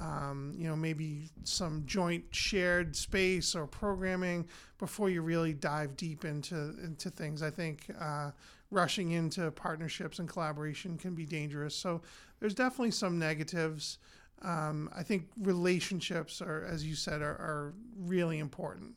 um, 0.01 0.55
you 0.57 0.69
know, 0.69 0.77
maybe 0.77 1.31
some 1.45 1.83
joint 1.85 2.25
shared 2.31 2.95
space 2.95 3.55
or 3.55 3.67
programming 3.67 4.47
before 4.79 5.11
you 5.11 5.23
really 5.23 5.53
dive 5.53 5.97
deep 5.97 6.25
into 6.25 6.75
into 6.83 7.11
things. 7.11 7.43
I 7.43 7.51
think 7.51 7.87
uh, 8.01 8.31
rushing 8.71 9.11
into 9.13 9.51
partnerships 9.51 10.19
and 10.19 10.29
collaboration 10.29 10.97
can 10.99 11.15
be 11.15 11.27
dangerous. 11.27 11.75
So 11.75 12.01
there's 12.41 12.55
definitely 12.55 12.93
some 12.93 13.19
negatives. 13.19 13.99
Um, 14.43 14.89
I 14.97 15.03
think 15.03 15.29
relationships 15.41 16.41
are, 16.41 16.65
as 16.65 16.85
you 16.85 16.95
said, 16.95 17.23
are, 17.23 17.27
are 17.27 17.75
really 17.97 18.39
important, 18.39 18.95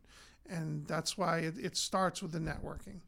and 0.47 0.85
that's 0.85 1.17
why 1.17 1.39
it, 1.39 1.55
it 1.57 1.77
starts 1.77 2.21
with 2.21 2.31
the 2.31 2.39
networking, 2.39 2.99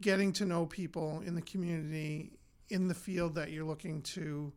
getting 0.00 0.32
to 0.34 0.44
know 0.44 0.66
people 0.66 1.22
in 1.24 1.34
the 1.34 1.42
community 1.42 2.32
in 2.70 2.88
the 2.88 2.94
field 2.94 3.34
that 3.36 3.52
you're 3.52 3.64
looking 3.64 4.02
to 4.02 4.52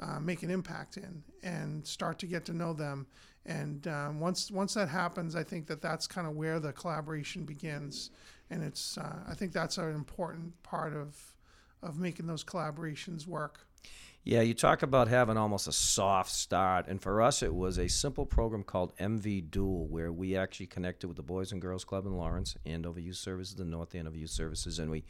uh, 0.00 0.18
make 0.18 0.42
an 0.42 0.50
impact 0.50 0.96
in 0.96 1.22
and 1.42 1.86
start 1.86 2.18
to 2.18 2.26
get 2.26 2.44
to 2.46 2.54
know 2.54 2.72
them. 2.72 3.06
And 3.46 3.86
um, 3.86 4.20
once 4.20 4.50
once 4.50 4.74
that 4.74 4.88
happens, 4.88 5.34
I 5.34 5.42
think 5.42 5.66
that 5.66 5.80
that's 5.80 6.06
kind 6.06 6.26
of 6.26 6.34
where 6.36 6.60
the 6.60 6.72
collaboration 6.72 7.44
begins. 7.44 8.10
And 8.50 8.62
it's 8.62 8.98
uh, 8.98 9.16
I 9.28 9.34
think 9.34 9.52
that's 9.52 9.78
an 9.78 9.94
important 9.94 10.62
part 10.62 10.94
of 10.94 11.34
of 11.82 11.98
making 11.98 12.26
those 12.26 12.44
collaborations 12.44 13.26
work. 13.26 13.66
Yeah, 14.22 14.42
you 14.42 14.52
talk 14.52 14.82
about 14.82 15.08
having 15.08 15.38
almost 15.38 15.66
a 15.66 15.72
soft 15.72 16.30
start, 16.30 16.86
and 16.88 17.00
for 17.00 17.22
us, 17.22 17.42
it 17.42 17.54
was 17.54 17.78
a 17.78 17.88
simple 17.88 18.26
program 18.26 18.62
called 18.62 18.94
MV 18.98 19.50
Dual, 19.50 19.86
where 19.86 20.12
we 20.12 20.36
actually 20.36 20.66
connected 20.66 21.08
with 21.08 21.16
the 21.16 21.22
Boys 21.22 21.52
and 21.52 21.60
Girls 21.60 21.84
Club 21.84 22.04
in 22.04 22.12
Lawrence, 22.12 22.54
Andover 22.66 23.00
Youth 23.00 23.16
Services, 23.16 23.54
the 23.54 23.64
North 23.64 23.94
Andover 23.94 24.18
Youth 24.18 24.30
Services, 24.30 24.78
and 24.78 24.90
we 24.90 25.04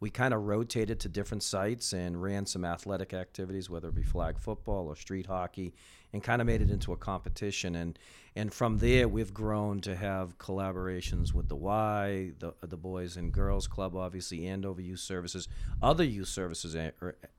we 0.00 0.10
kind 0.10 0.32
of 0.32 0.42
rotated 0.42 1.00
to 1.00 1.08
different 1.08 1.42
sites 1.42 1.92
and 1.92 2.22
ran 2.22 2.46
some 2.46 2.64
athletic 2.64 3.12
activities, 3.14 3.68
whether 3.68 3.88
it 3.88 3.96
be 3.96 4.02
flag 4.02 4.38
football 4.38 4.86
or 4.86 4.94
street 4.94 5.26
hockey, 5.26 5.74
and 6.12 6.22
kind 6.22 6.40
of 6.40 6.46
made 6.46 6.62
it 6.62 6.70
into 6.70 6.92
a 6.92 6.96
competition. 6.96 7.74
And 7.74 7.98
and 8.38 8.54
from 8.54 8.78
there, 8.78 9.08
we've 9.08 9.34
grown 9.34 9.80
to 9.80 9.96
have 9.96 10.38
collaborations 10.38 11.34
with 11.34 11.48
the 11.48 11.56
Y, 11.56 12.30
the 12.38 12.54
the 12.62 12.76
Boys 12.76 13.16
and 13.16 13.32
Girls 13.32 13.66
Club, 13.66 13.96
obviously, 13.96 14.46
Andover 14.46 14.80
Youth 14.80 15.00
Services, 15.00 15.48
other 15.82 16.04
youth 16.04 16.28
services 16.28 16.76
a, 16.76 16.92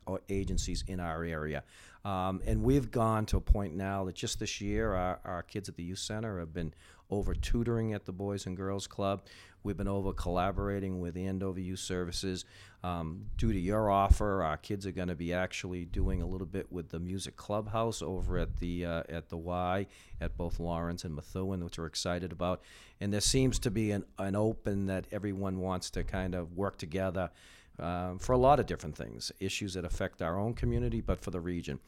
or, 0.05 0.19
agencies 0.27 0.83
in 0.87 0.99
our 0.99 1.23
area. 1.23 1.63
Um, 2.03 2.41
and 2.45 2.63
we've 2.63 2.91
gone 2.91 3.25
to 3.27 3.37
a 3.37 3.41
point 3.41 3.75
now 3.75 4.03
that 4.05 4.15
just 4.15 4.41
this 4.41 4.59
year, 4.59 4.93
our, 4.93 5.21
our 5.23 5.41
kids 5.43 5.69
at 5.69 5.77
the 5.77 5.83
youth 5.83 5.99
center 5.99 6.37
have 6.39 6.53
been 6.53 6.73
over 7.09 7.33
tutoring 7.33 7.93
at 7.93 8.05
the 8.05 8.11
Boys 8.11 8.45
and 8.45 8.55
Girls 8.55 8.87
Club. 8.87 9.23
We've 9.63 9.75
been 9.75 9.87
over 9.87 10.13
collaborating 10.13 11.01
with 11.01 11.17
Andover 11.17 11.59
Youth 11.59 11.79
Services. 11.79 12.45
Um, 12.81 13.25
due 13.35 13.51
to 13.51 13.59
your 13.59 13.89
offer, 13.89 14.41
our 14.41 14.55
kids 14.55 14.85
are 14.85 14.91
going 14.91 15.09
to 15.09 15.15
be 15.15 15.33
actually 15.33 15.83
doing 15.83 16.21
a 16.21 16.25
little 16.25 16.47
bit 16.47 16.71
with 16.71 16.89
the 16.89 16.99
Music 16.99 17.35
Clubhouse 17.35 18.01
over 18.01 18.37
at 18.37 18.57
the 18.57 18.85
uh, 18.85 19.03
at 19.09 19.29
the 19.29 19.37
Y 19.37 19.87
at 20.21 20.37
both 20.37 20.59
Lawrence 20.59 21.03
and 21.03 21.13
Methuen, 21.13 21.63
which 21.63 21.77
we're 21.77 21.87
excited 21.87 22.31
about. 22.31 22.61
And 23.01 23.11
there 23.11 23.21
seems 23.21 23.59
to 23.59 23.71
be 23.71 23.91
an, 23.91 24.05
an 24.17 24.35
open 24.35 24.85
that 24.85 25.07
everyone 25.11 25.59
wants 25.59 25.89
to 25.91 26.03
kind 26.03 26.35
of 26.35 26.53
work 26.53 26.77
together 26.77 27.31
uh, 27.79 28.13
for 28.17 28.31
a 28.33 28.37
lot 28.37 28.59
of 28.59 28.65
different 28.65 28.95
things, 28.95 29.31
issues 29.39 29.73
that 29.73 29.83
affect 29.83 30.21
our 30.21 30.39
own 30.39 30.53
community, 30.53 31.01
but 31.01 31.19
for 31.19 31.31
the 31.31 31.41
region 31.41 31.79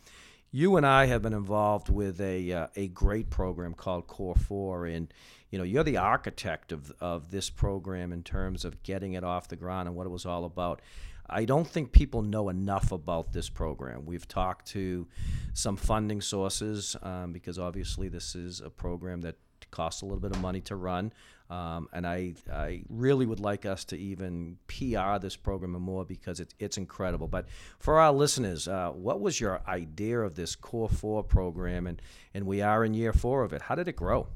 you 0.52 0.76
and 0.76 0.86
I 0.86 1.06
have 1.06 1.22
been 1.22 1.34
involved 1.34 1.90
with 1.90 2.20
a 2.20 2.52
uh, 2.52 2.68
a 2.76 2.90
great 2.90 3.30
program 3.30 3.74
called 3.74 4.08
Core 4.08 4.36
Four, 4.36 4.86
and 4.86 5.12
you 5.50 5.58
know 5.58 5.64
you're 5.64 5.84
the 5.84 5.98
architect 5.98 6.72
of 6.72 6.92
of 7.00 7.32
this 7.32 7.50
program 7.50 8.12
in 8.12 8.22
terms 8.22 8.66
of 8.66 8.84
getting 8.84 9.14
it 9.14 9.24
off 9.24 9.48
the 9.48 9.56
ground 9.56 9.88
and 9.88 9.96
what 9.96 10.06
it 10.06 10.12
was 10.12 10.26
all 10.26 10.44
about. 10.44 10.82
I 11.30 11.46
don't 11.46 11.68
think 11.68 11.94
people 11.94 12.22
know 12.22 12.50
enough 12.50 12.92
about 12.92 13.32
this 13.32 13.48
program. 13.50 14.06
We've 14.06 14.28
talked 14.28 14.68
to 14.70 15.08
some 15.54 15.78
funding 15.78 16.20
sources 16.20 16.98
um, 17.02 17.32
because 17.32 17.58
obviously 17.58 18.10
this 18.10 18.36
is 18.36 18.60
a 18.60 18.70
program 18.70 19.22
that 19.22 19.38
costs 19.72 20.02
a 20.02 20.06
little 20.06 20.20
bit 20.20 20.36
of 20.36 20.42
money 20.42 20.60
to 20.62 20.76
run. 20.76 21.14
Um, 21.52 21.90
and 21.92 22.08
I, 22.08 22.36
I 22.50 22.84
really 22.88 23.26
would 23.26 23.42
like 23.42 23.66
us 23.66 23.84
to 23.86 23.98
even 23.98 24.58
PR 24.68 25.18
this 25.20 25.36
program 25.36 25.74
more 25.74 26.06
because 26.06 26.40
it, 26.40 26.54
it's 26.60 26.78
incredible. 26.78 27.28
But 27.28 27.48
for 27.78 28.00
our 28.00 28.14
listeners, 28.14 28.70
uh, 28.70 28.92
what 28.92 29.20
was 29.20 29.42
your 29.42 29.62
idea 29.68 30.22
of 30.22 30.36
this 30.36 30.56
Core 30.56 30.88
4 30.88 31.26
program? 31.26 31.88
And, 31.88 32.02
and 32.34 32.46
we 32.46 32.62
are 32.62 32.86
in 32.86 32.94
year 32.94 33.12
four 33.12 33.44
of 33.44 33.52
it. 33.52 33.64
How 33.64 33.76
did 33.76 33.90
it 33.90 33.98
grow? 33.98 34.30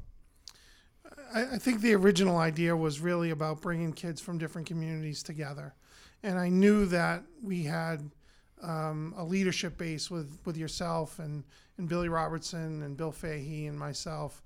I, 1.34 1.54
I 1.54 1.58
think 1.58 1.80
the 1.80 1.94
original 1.94 2.36
idea 2.36 2.76
was 2.76 3.00
really 3.00 3.30
about 3.30 3.62
bringing 3.62 3.94
kids 3.94 4.20
from 4.20 4.36
different 4.36 4.68
communities 4.68 5.22
together. 5.22 5.74
And 6.22 6.38
I 6.38 6.50
knew 6.50 6.84
that 6.84 7.22
we 7.42 7.62
had 7.62 8.10
um, 8.62 9.14
a 9.16 9.24
leadership 9.24 9.78
base 9.78 10.10
with, 10.10 10.38
with 10.44 10.58
yourself 10.58 11.18
and, 11.18 11.44
and 11.78 11.88
Billy 11.88 12.10
Robinson 12.10 12.82
and 12.82 12.94
Bill 12.94 13.12
Fahey 13.12 13.64
and 13.68 13.78
myself 13.78 14.42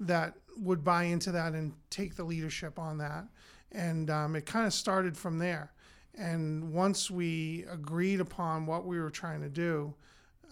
that 0.00 0.34
would 0.56 0.82
buy 0.82 1.04
into 1.04 1.32
that 1.32 1.52
and 1.52 1.72
take 1.90 2.16
the 2.16 2.24
leadership 2.24 2.78
on 2.78 2.98
that. 2.98 3.24
And 3.72 4.10
um, 4.10 4.34
it 4.34 4.46
kind 4.46 4.66
of 4.66 4.74
started 4.74 5.16
from 5.16 5.38
there. 5.38 5.72
And 6.14 6.72
once 6.72 7.10
we 7.10 7.64
agreed 7.70 8.20
upon 8.20 8.66
what 8.66 8.84
we 8.84 8.98
were 8.98 9.10
trying 9.10 9.42
to 9.42 9.48
do, 9.48 9.94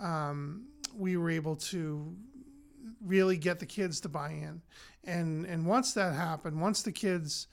um, 0.00 0.66
we 0.96 1.16
were 1.16 1.30
able 1.30 1.56
to 1.56 2.14
really 3.04 3.36
get 3.36 3.58
the 3.58 3.66
kids 3.66 4.00
to 4.00 4.08
buy 4.08 4.30
in. 4.30 4.62
And 5.04 5.46
and 5.46 5.66
once 5.66 5.94
that 5.94 6.14
happened, 6.14 6.60
once 6.60 6.82
the 6.82 6.92
kids 6.92 7.48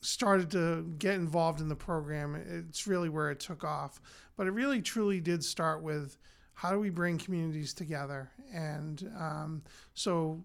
started 0.00 0.50
to 0.50 0.82
get 0.98 1.14
involved 1.14 1.60
in 1.60 1.68
the 1.68 1.76
program, 1.76 2.34
it's 2.34 2.86
really 2.86 3.08
where 3.08 3.30
it 3.30 3.40
took 3.40 3.64
off. 3.64 4.00
But 4.36 4.46
it 4.46 4.50
really 4.50 4.82
truly 4.82 5.20
did 5.20 5.44
start 5.44 5.82
with 5.82 6.18
how 6.54 6.70
do 6.70 6.78
we 6.78 6.90
bring 6.90 7.18
communities 7.18 7.72
together? 7.72 8.30
And 8.52 9.10
um, 9.18 9.62
so 9.94 10.44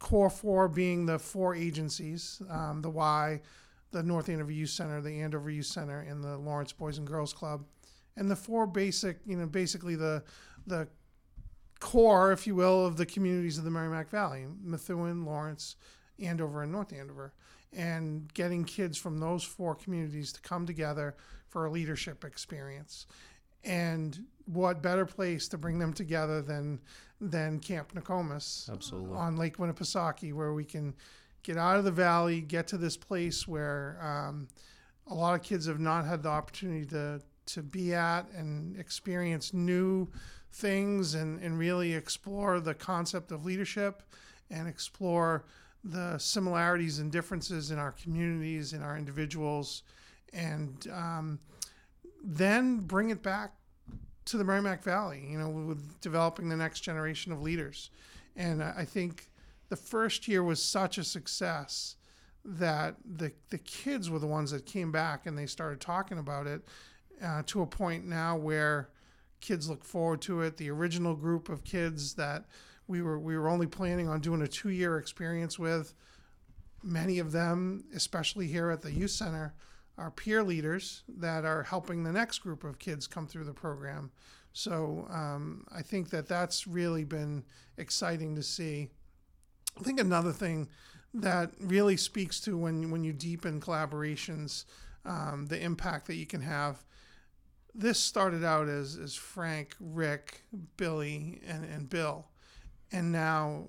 core 0.00 0.30
four 0.30 0.66
being 0.66 1.06
the 1.06 1.18
four 1.18 1.54
agencies 1.54 2.42
um, 2.50 2.82
the 2.82 2.90
Y, 2.90 3.40
the 3.92 4.02
North 4.02 4.28
Andover 4.28 4.50
Youth 4.50 4.70
Center, 4.70 5.00
the 5.00 5.20
Andover 5.20 5.50
Youth 5.50 5.66
Center, 5.66 6.00
and 6.00 6.24
the 6.24 6.36
Lawrence 6.36 6.72
Boys 6.72 6.98
and 6.98 7.06
Girls 7.06 7.32
Club. 7.32 7.64
And 8.16 8.28
the 8.28 8.36
four 8.36 8.66
basic, 8.66 9.18
you 9.24 9.36
know, 9.36 9.46
basically 9.46 9.94
the 9.94 10.24
the 10.66 10.88
core, 11.78 12.32
if 12.32 12.46
you 12.46 12.54
will, 12.54 12.84
of 12.86 12.96
the 12.96 13.06
communities 13.06 13.56
of 13.58 13.64
the 13.64 13.70
Merrimack 13.70 14.10
Valley 14.10 14.46
Methuen, 14.62 15.24
Lawrence, 15.24 15.76
Andover, 16.18 16.62
and 16.62 16.72
North 16.72 16.92
Andover. 16.92 17.32
And 17.72 18.32
getting 18.34 18.64
kids 18.64 18.98
from 18.98 19.20
those 19.20 19.44
four 19.44 19.76
communities 19.76 20.32
to 20.32 20.40
come 20.40 20.66
together 20.66 21.14
for 21.48 21.66
a 21.66 21.70
leadership 21.70 22.24
experience. 22.24 23.06
And 23.62 24.24
what 24.46 24.82
better 24.82 25.06
place 25.06 25.46
to 25.48 25.58
bring 25.58 25.78
them 25.78 25.92
together 25.92 26.42
than 26.42 26.80
than 27.20 27.60
Camp 27.60 27.92
Nokomis 27.94 28.68
Absolutely. 28.72 29.16
on 29.16 29.36
Lake 29.36 29.58
Winnipesaukee, 29.58 30.32
where 30.32 30.52
we 30.52 30.64
can 30.64 30.94
get 31.42 31.56
out 31.56 31.76
of 31.76 31.84
the 31.84 31.90
valley, 31.90 32.40
get 32.40 32.66
to 32.68 32.78
this 32.78 32.96
place 32.96 33.46
where 33.46 33.98
um, 34.02 34.48
a 35.06 35.14
lot 35.14 35.34
of 35.34 35.42
kids 35.42 35.66
have 35.66 35.80
not 35.80 36.04
had 36.04 36.22
the 36.22 36.28
opportunity 36.28 36.86
to 36.86 37.20
to 37.46 37.62
be 37.62 37.92
at 37.92 38.30
and 38.30 38.78
experience 38.78 39.52
new 39.52 40.08
things 40.52 41.14
and, 41.14 41.42
and 41.42 41.58
really 41.58 41.94
explore 41.94 42.60
the 42.60 42.74
concept 42.74 43.32
of 43.32 43.44
leadership 43.44 44.02
and 44.50 44.68
explore 44.68 45.44
the 45.82 46.16
similarities 46.18 47.00
and 47.00 47.10
differences 47.10 47.72
in 47.72 47.78
our 47.78 47.92
communities 47.92 48.72
and 48.72 48.84
our 48.84 48.96
individuals 48.96 49.82
and 50.32 50.86
um, 50.92 51.40
then 52.22 52.78
bring 52.78 53.10
it 53.10 53.22
back 53.22 53.54
to 54.30 54.36
the 54.36 54.44
Merrimack 54.44 54.82
Valley, 54.82 55.26
you 55.28 55.38
know, 55.38 55.48
with 55.48 56.00
developing 56.00 56.48
the 56.48 56.56
next 56.56 56.80
generation 56.80 57.32
of 57.32 57.42
leaders. 57.42 57.90
And 58.36 58.62
I 58.62 58.84
think 58.84 59.28
the 59.68 59.76
first 59.76 60.28
year 60.28 60.42
was 60.42 60.62
such 60.62 60.98
a 60.98 61.04
success 61.04 61.96
that 62.44 62.96
the 63.04 63.32
the 63.50 63.58
kids 63.58 64.08
were 64.08 64.18
the 64.18 64.26
ones 64.26 64.50
that 64.52 64.64
came 64.66 64.90
back 64.92 65.26
and 65.26 65.36
they 65.36 65.46
started 65.46 65.80
talking 65.80 66.18
about 66.18 66.46
it. 66.46 66.62
uh, 67.22 67.42
to 67.46 67.62
a 67.62 67.66
point 67.66 68.06
now 68.06 68.36
where 68.36 68.88
kids 69.40 69.68
look 69.68 69.84
forward 69.84 70.20
to 70.22 70.40
it. 70.42 70.56
The 70.56 70.70
original 70.70 71.14
group 71.14 71.48
of 71.48 71.64
kids 71.64 72.14
that 72.14 72.46
we 72.86 73.02
were 73.02 73.18
we 73.18 73.36
were 73.36 73.48
only 73.48 73.66
planning 73.66 74.08
on 74.08 74.20
doing 74.20 74.42
a 74.42 74.48
two 74.48 74.70
year 74.70 74.98
experience 74.98 75.58
with, 75.58 75.94
many 76.82 77.18
of 77.18 77.32
them, 77.32 77.84
especially 77.94 78.46
here 78.46 78.70
at 78.70 78.82
the 78.82 78.92
youth 78.92 79.10
center, 79.10 79.54
are 79.98 80.10
peer 80.10 80.42
leaders 80.42 81.02
that 81.08 81.44
are 81.44 81.62
helping 81.62 82.02
the 82.02 82.12
next 82.12 82.38
group 82.38 82.64
of 82.64 82.78
kids 82.78 83.06
come 83.06 83.26
through 83.26 83.44
the 83.44 83.52
program. 83.52 84.10
So 84.52 85.06
um, 85.10 85.64
I 85.72 85.82
think 85.82 86.10
that 86.10 86.26
that's 86.26 86.66
really 86.66 87.04
been 87.04 87.44
exciting 87.76 88.34
to 88.36 88.42
see. 88.42 88.88
I 89.78 89.82
think 89.82 90.00
another 90.00 90.32
thing 90.32 90.68
that 91.14 91.52
really 91.60 91.96
speaks 91.96 92.40
to 92.40 92.56
when 92.56 92.90
when 92.90 93.04
you 93.04 93.12
deepen 93.12 93.60
collaborations, 93.60 94.64
um, 95.04 95.46
the 95.48 95.60
impact 95.60 96.06
that 96.06 96.16
you 96.16 96.26
can 96.26 96.40
have. 96.40 96.84
This 97.74 98.00
started 98.00 98.44
out 98.44 98.68
as 98.68 98.96
as 98.96 99.14
Frank, 99.14 99.76
Rick, 99.80 100.42
Billy, 100.76 101.40
and 101.46 101.64
and 101.64 101.88
Bill, 101.88 102.26
and 102.90 103.12
now 103.12 103.66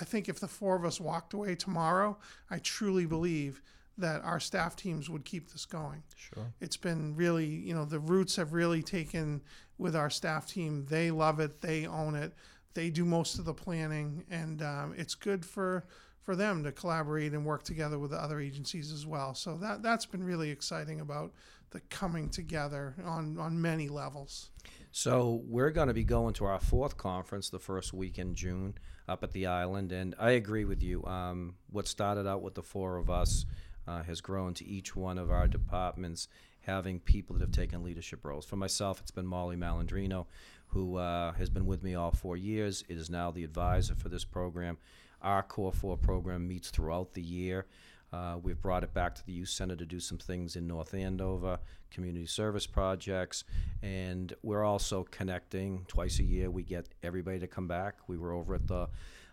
I 0.00 0.04
think 0.04 0.28
if 0.28 0.40
the 0.40 0.48
four 0.48 0.74
of 0.74 0.84
us 0.84 1.00
walked 1.00 1.34
away 1.34 1.54
tomorrow, 1.54 2.18
I 2.50 2.58
truly 2.58 3.06
believe 3.06 3.62
that 3.98 4.22
our 4.24 4.40
staff 4.40 4.76
teams 4.76 5.08
would 5.08 5.24
keep 5.24 5.50
this 5.50 5.66
going. 5.66 6.02
Sure. 6.16 6.52
It's 6.60 6.76
been 6.76 7.14
really, 7.14 7.46
you 7.46 7.74
know, 7.74 7.84
the 7.84 8.00
roots 8.00 8.36
have 8.36 8.52
really 8.52 8.82
taken 8.82 9.42
with 9.78 9.94
our 9.94 10.10
staff 10.10 10.46
team. 10.46 10.86
They 10.88 11.10
love 11.10 11.40
it. 11.40 11.60
They 11.60 11.86
own 11.86 12.14
it. 12.14 12.32
They 12.74 12.90
do 12.90 13.04
most 13.04 13.38
of 13.38 13.44
the 13.44 13.54
planning, 13.54 14.24
and 14.30 14.60
um, 14.62 14.94
it's 14.96 15.14
good 15.14 15.44
for 15.44 15.86
for 16.22 16.34
them 16.34 16.64
to 16.64 16.72
collaborate 16.72 17.32
and 17.32 17.44
work 17.44 17.62
together 17.62 17.98
with 17.98 18.10
the 18.10 18.16
other 18.16 18.40
agencies 18.40 18.90
as 18.90 19.06
well. 19.06 19.34
So 19.34 19.56
that 19.58 19.82
that's 19.82 20.06
been 20.06 20.24
really 20.24 20.50
exciting 20.50 21.00
about 21.00 21.32
the 21.70 21.80
coming 21.80 22.28
together 22.28 22.96
on 23.04 23.38
on 23.38 23.60
many 23.60 23.88
levels. 23.88 24.50
So 24.90 25.42
we're 25.46 25.70
going 25.70 25.88
to 25.88 25.94
be 25.94 26.04
going 26.04 26.34
to 26.34 26.44
our 26.46 26.60
fourth 26.60 26.96
conference 26.96 27.50
the 27.50 27.58
first 27.58 27.92
week 27.92 28.18
in 28.18 28.34
June 28.34 28.74
up 29.08 29.22
at 29.22 29.32
the 29.32 29.46
island, 29.46 29.92
and 29.92 30.14
I 30.18 30.32
agree 30.32 30.64
with 30.64 30.82
you. 30.82 31.04
Um, 31.04 31.54
what 31.70 31.86
started 31.86 32.26
out 32.26 32.42
with 32.42 32.54
the 32.54 32.62
four 32.62 32.96
of 32.96 33.10
us 33.10 33.44
uh, 33.86 34.02
has 34.02 34.20
grown 34.20 34.54
to 34.54 34.66
each 34.66 34.96
one 34.96 35.18
of 35.18 35.30
our 35.30 35.46
departments 35.46 36.28
having 36.60 36.98
people 37.00 37.34
that 37.34 37.42
have 37.42 37.52
taken 37.52 37.82
leadership 37.82 38.24
roles. 38.24 38.46
For 38.46 38.56
myself, 38.56 39.00
it's 39.00 39.10
been 39.10 39.26
Molly 39.26 39.56
Malandrino, 39.56 40.26
who 40.68 40.96
uh, 40.96 41.32
has 41.32 41.50
been 41.50 41.66
with 41.66 41.82
me 41.82 41.94
all 41.94 42.10
four 42.10 42.36
years. 42.36 42.84
It 42.88 42.96
is 42.96 43.10
now 43.10 43.30
the 43.30 43.44
advisor 43.44 43.94
for 43.94 44.08
this 44.08 44.24
program. 44.24 44.78
Our 45.22 45.42
Core 45.42 45.72
4 45.72 45.96
program 45.96 46.46
meets 46.46 46.70
throughout 46.70 47.14
the 47.14 47.22
year. 47.22 47.66
Uh, 48.12 48.38
we've 48.40 48.60
brought 48.60 48.84
it 48.84 48.94
back 48.94 49.14
to 49.16 49.26
the 49.26 49.32
youth 49.32 49.48
center 49.48 49.74
to 49.74 49.84
do 49.84 49.98
some 49.98 50.18
things 50.18 50.54
in 50.54 50.68
North 50.68 50.94
Andover, 50.94 51.58
community 51.90 52.26
service 52.26 52.66
projects, 52.66 53.42
and 53.82 54.34
we're 54.42 54.62
also 54.62 55.04
connecting 55.10 55.84
twice 55.88 56.20
a 56.20 56.22
year. 56.22 56.48
We 56.48 56.62
get 56.62 56.86
everybody 57.02 57.40
to 57.40 57.48
come 57.48 57.66
back. 57.66 57.96
We 58.06 58.16
were 58.16 58.32
over 58.32 58.54
at 58.54 58.68
the 58.68 58.88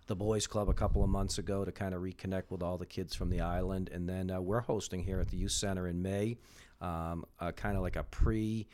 the 0.07 0.15
boys 0.15 0.47
club 0.47 0.69
a 0.69 0.73
couple 0.73 1.03
of 1.03 1.09
months 1.09 1.37
ago 1.37 1.63
to 1.63 1.71
kind 1.71 1.93
of 1.93 2.01
reconnect 2.01 2.49
with 2.49 2.61
all 2.61 2.77
the 2.77 2.85
kids 2.85 3.15
from 3.15 3.29
the 3.29 3.41
island, 3.41 3.89
and 3.93 4.07
then 4.07 4.31
uh, 4.31 4.41
we're 4.41 4.61
hosting 4.61 5.03
here 5.03 5.19
at 5.19 5.29
the 5.29 5.37
youth 5.37 5.51
center 5.51 5.87
in 5.87 6.01
May, 6.01 6.37
um, 6.81 7.25
uh, 7.39 7.51
kind 7.51 7.75
of 7.75 7.83
like 7.83 7.95
a 7.95 8.03
pre. 8.03 8.67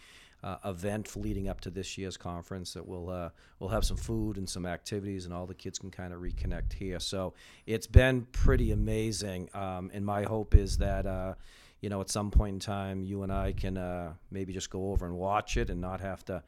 Uh, 0.43 0.55
event 0.65 1.15
leading 1.15 1.50
up 1.50 1.60
to 1.60 1.72
this 1.72 1.98
year's 1.98 2.15
conference 2.15 2.72
that 2.72 2.88
we'll 2.88 3.10
uh, 3.10 3.29
we'll 3.60 3.72
have 3.72 3.84
some 3.84 3.98
food 3.98 4.38
and 4.38 4.48
some 4.48 4.67
activities 4.67 5.25
and 5.25 5.34
all 5.34 5.48
the 5.48 5.53
kids 5.55 5.79
can 5.79 5.89
kind 5.89 6.13
of 6.13 6.22
reconnect 6.22 6.74
here. 6.74 7.00
So 7.00 7.34
it's 7.65 7.88
been 7.88 8.22
pretty 8.31 8.72
amazing, 8.72 9.50
um, 9.55 9.89
and 9.96 10.05
my 10.05 10.24
hope 10.24 10.53
is 10.53 10.77
that 10.77 11.07
uh, 11.07 11.34
you 11.81 11.89
know 11.89 12.01
at 12.01 12.12
some 12.12 12.29
point 12.29 12.53
in 12.53 12.60
time 12.60 13.03
you 13.03 13.24
and 13.24 13.34
I 13.34 13.53
can 13.53 13.77
uh, 13.77 14.13
maybe 14.29 14.53
just 14.53 14.69
go 14.69 14.91
over 14.91 15.07
and 15.07 15.15
watch 15.15 15.57
it 15.57 15.72
and 15.72 15.81
not 15.81 16.01
have 16.01 16.24
to 16.25 16.43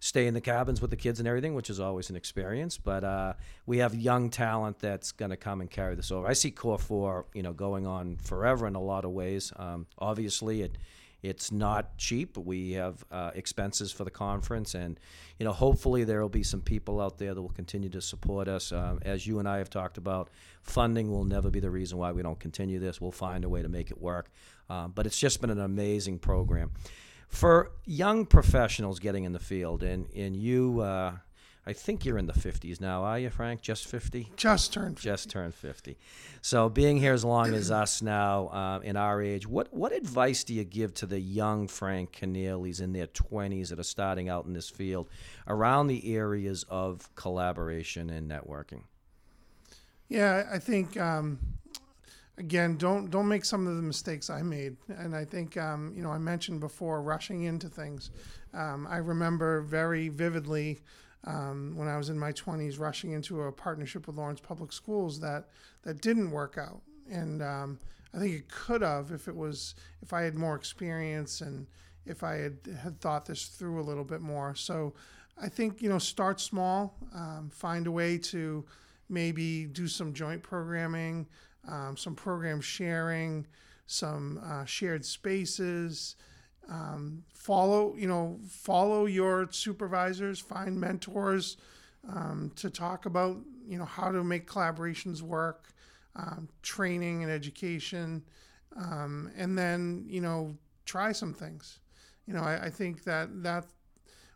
stay 0.00 0.26
in 0.26 0.34
the 0.34 0.40
cabins 0.40 0.80
with 0.80 0.90
the 0.90 0.96
kids 0.96 1.18
and 1.18 1.28
everything, 1.28 1.54
which 1.54 1.70
is 1.70 1.80
always 1.80 2.10
an 2.10 2.16
experience. 2.16 2.78
But 2.78 3.04
uh, 3.04 3.34
we 3.66 3.78
have 3.78 3.94
young 3.94 4.30
talent 4.30 4.78
that's 4.78 5.12
going 5.12 5.30
to 5.30 5.36
come 5.36 5.60
and 5.60 5.70
carry 5.70 5.94
this 5.94 6.10
over. 6.10 6.26
I 6.26 6.32
see 6.32 6.50
Core 6.50 6.78
Four, 6.78 7.26
you 7.34 7.42
know, 7.42 7.52
going 7.52 7.86
on 7.86 8.16
forever 8.16 8.66
in 8.66 8.74
a 8.74 8.82
lot 8.82 9.04
of 9.04 9.12
ways. 9.12 9.52
Um, 9.56 9.86
obviously, 9.98 10.62
it 10.62 10.78
it's 11.24 11.50
not 11.50 11.96
cheap. 11.96 12.36
We 12.36 12.72
have 12.72 13.02
uh, 13.10 13.30
expenses 13.34 13.90
for 13.90 14.04
the 14.04 14.10
conference, 14.10 14.74
and 14.74 15.00
you 15.38 15.46
know, 15.46 15.52
hopefully 15.52 16.04
there 16.04 16.20
will 16.20 16.28
be 16.28 16.42
some 16.42 16.60
people 16.60 17.00
out 17.00 17.16
there 17.16 17.32
that 17.32 17.40
will 17.40 17.48
continue 17.48 17.88
to 17.88 18.02
support 18.02 18.46
us. 18.46 18.72
Um, 18.72 18.98
as 19.02 19.26
you 19.26 19.38
and 19.38 19.48
I 19.48 19.56
have 19.56 19.70
talked 19.70 19.96
about, 19.96 20.28
funding 20.60 21.10
will 21.10 21.24
never 21.24 21.48
be 21.48 21.60
the 21.60 21.70
reason 21.70 21.96
why 21.96 22.12
we 22.12 22.22
don't 22.22 22.38
continue 22.38 22.78
this. 22.78 23.00
We'll 23.00 23.10
find 23.10 23.42
a 23.44 23.48
way 23.48 23.62
to 23.62 23.70
make 23.70 23.90
it 23.90 23.98
work. 23.98 24.30
Um, 24.68 24.92
but 24.94 25.06
it's 25.06 25.18
just 25.18 25.40
been 25.40 25.48
an 25.48 25.60
amazing 25.60 26.18
program 26.18 26.72
for 27.28 27.72
young 27.84 28.26
professionals 28.26 28.98
getting 28.98 29.24
in 29.24 29.32
the 29.32 29.38
field, 29.38 29.82
and 29.82 30.06
and 30.14 30.36
you, 30.36 30.80
uh, 30.80 31.12
I 31.66 31.72
think 31.72 32.04
you're 32.04 32.18
in 32.18 32.26
the 32.26 32.32
50s 32.32 32.80
now, 32.80 33.04
are 33.04 33.18
you, 33.18 33.30
Frank? 33.30 33.62
Just 33.62 33.86
50? 33.86 34.32
Just 34.36 34.72
turned. 34.72 34.96
50. 34.98 35.04
Just 35.08 35.30
turned 35.30 35.54
50. 35.54 35.96
So 36.42 36.68
being 36.68 36.98
here 36.98 37.14
as 37.14 37.24
long 37.24 37.54
as 37.54 37.70
us 37.70 38.02
now, 38.02 38.48
uh, 38.48 38.80
in 38.82 38.96
our 38.96 39.22
age, 39.22 39.46
what 39.46 39.72
what 39.72 39.92
advice 39.92 40.44
do 40.44 40.52
you 40.54 40.64
give 40.64 40.92
to 40.94 41.06
the 41.06 41.20
young 41.20 41.68
Frank 41.68 42.12
Keneally's 42.12 42.80
in 42.80 42.92
their 42.92 43.06
20s 43.06 43.70
that 43.70 43.78
are 43.78 43.82
starting 43.82 44.28
out 44.28 44.44
in 44.44 44.52
this 44.52 44.68
field 44.68 45.08
around 45.46 45.86
the 45.86 46.14
areas 46.14 46.64
of 46.68 47.14
collaboration 47.14 48.10
and 48.10 48.30
networking? 48.30 48.82
Yeah, 50.08 50.46
I 50.52 50.58
think 50.58 50.98
um, 51.00 51.38
again, 52.38 52.76
don't 52.76 53.10
don't 53.10 53.28
make 53.28 53.44
some 53.44 53.66
of 53.66 53.76
the 53.76 53.82
mistakes 53.82 54.30
I 54.30 54.42
made. 54.42 54.76
And 54.88 55.14
I 55.14 55.24
think 55.24 55.56
um, 55.56 55.92
you 55.96 56.02
know 56.02 56.10
I 56.10 56.18
mentioned 56.18 56.60
before 56.60 57.02
rushing 57.02 57.44
into 57.44 57.68
things. 57.68 58.10
Um, 58.52 58.86
I 58.88 58.98
remember 58.98 59.60
very 59.62 60.08
vividly 60.08 60.80
um, 61.26 61.74
when 61.76 61.88
I 61.88 61.96
was 61.96 62.10
in 62.10 62.18
my 62.18 62.32
20s 62.32 62.78
rushing 62.78 63.12
into 63.12 63.42
a 63.42 63.52
partnership 63.52 64.06
with 64.06 64.16
Lawrence 64.16 64.40
Public 64.40 64.72
Schools 64.72 65.20
that 65.20 65.48
that 65.82 66.00
didn't 66.00 66.30
work 66.30 66.58
out. 66.58 66.82
And 67.10 67.42
um, 67.42 67.78
I 68.14 68.18
think 68.18 68.34
it 68.34 68.48
could 68.48 68.82
have 68.82 69.10
if 69.10 69.28
it 69.28 69.36
was 69.36 69.74
if 70.02 70.12
I 70.12 70.22
had 70.22 70.34
more 70.34 70.54
experience 70.54 71.40
and 71.40 71.66
if 72.06 72.22
I 72.22 72.34
had 72.34 72.58
had 72.82 73.00
thought 73.00 73.26
this 73.26 73.46
through 73.46 73.80
a 73.80 73.82
little 73.82 74.04
bit 74.04 74.20
more. 74.20 74.54
So 74.54 74.94
I 75.40 75.48
think 75.48 75.82
you 75.82 75.88
know 75.88 75.98
start 75.98 76.40
small, 76.40 76.94
um, 77.14 77.50
find 77.52 77.86
a 77.86 77.90
way 77.92 78.18
to 78.18 78.64
maybe 79.08 79.66
do 79.66 79.86
some 79.86 80.12
joint 80.14 80.42
programming 80.42 81.26
um, 81.68 81.96
some 81.96 82.14
program 82.14 82.60
sharing, 82.60 83.46
some 83.86 84.40
uh, 84.44 84.64
shared 84.64 85.04
spaces. 85.04 86.16
Um, 86.68 87.24
follow, 87.34 87.94
you 87.96 88.08
know, 88.08 88.38
follow 88.48 89.04
your 89.04 89.48
supervisors, 89.50 90.38
find 90.38 90.80
mentors 90.80 91.58
um, 92.08 92.52
to 92.56 92.70
talk 92.70 93.06
about, 93.06 93.36
you 93.66 93.78
know, 93.78 93.84
how 93.84 94.10
to 94.10 94.24
make 94.24 94.48
collaborations 94.48 95.20
work, 95.20 95.68
um, 96.16 96.48
training 96.62 97.22
and 97.22 97.30
education, 97.30 98.22
um, 98.76 99.30
and 99.36 99.58
then, 99.58 100.04
you 100.08 100.20
know, 100.20 100.56
try 100.86 101.12
some 101.12 101.34
things. 101.34 101.80
You 102.26 102.34
know, 102.34 102.40
I, 102.40 102.64
I 102.66 102.70
think 102.70 103.04
that 103.04 103.42
that 103.42 103.66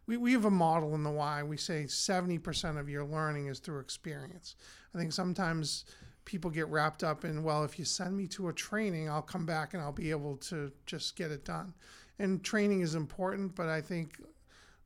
we, 0.06 0.16
we 0.16 0.32
have 0.32 0.46
a 0.46 0.50
model 0.50 0.94
in 0.94 1.02
the 1.02 1.10
Y 1.10 1.42
We 1.42 1.56
say 1.56 1.84
70% 1.84 2.78
of 2.78 2.88
your 2.88 3.04
learning 3.04 3.46
is 3.46 3.58
through 3.58 3.80
experience. 3.80 4.56
I 4.94 4.98
think 4.98 5.12
sometimes 5.12 5.84
people 6.28 6.50
get 6.50 6.68
wrapped 6.68 7.02
up 7.02 7.24
in, 7.24 7.42
well, 7.42 7.64
if 7.64 7.78
you 7.78 7.86
send 7.86 8.14
me 8.14 8.26
to 8.26 8.48
a 8.48 8.52
training, 8.52 9.08
I'll 9.08 9.22
come 9.22 9.46
back 9.46 9.72
and 9.72 9.82
I'll 9.82 9.92
be 9.92 10.10
able 10.10 10.36
to 10.36 10.70
just 10.84 11.16
get 11.16 11.30
it 11.30 11.42
done. 11.42 11.72
And 12.18 12.44
training 12.44 12.82
is 12.82 12.94
important, 12.94 13.54
but 13.54 13.70
I 13.70 13.80
think 13.80 14.20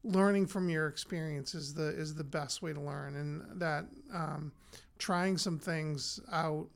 learning 0.04 0.46
from 0.46 0.68
your 0.68 0.86
experience 0.86 1.52
is 1.56 1.74
the 1.74 1.88
is 1.88 2.14
the 2.14 2.22
best 2.22 2.62
way 2.62 2.72
to 2.72 2.80
learn, 2.80 3.16
and 3.16 3.60
that 3.60 3.86
um, 4.14 4.52
trying 4.98 5.36
some 5.36 5.58
things 5.58 6.20
out 6.30 6.68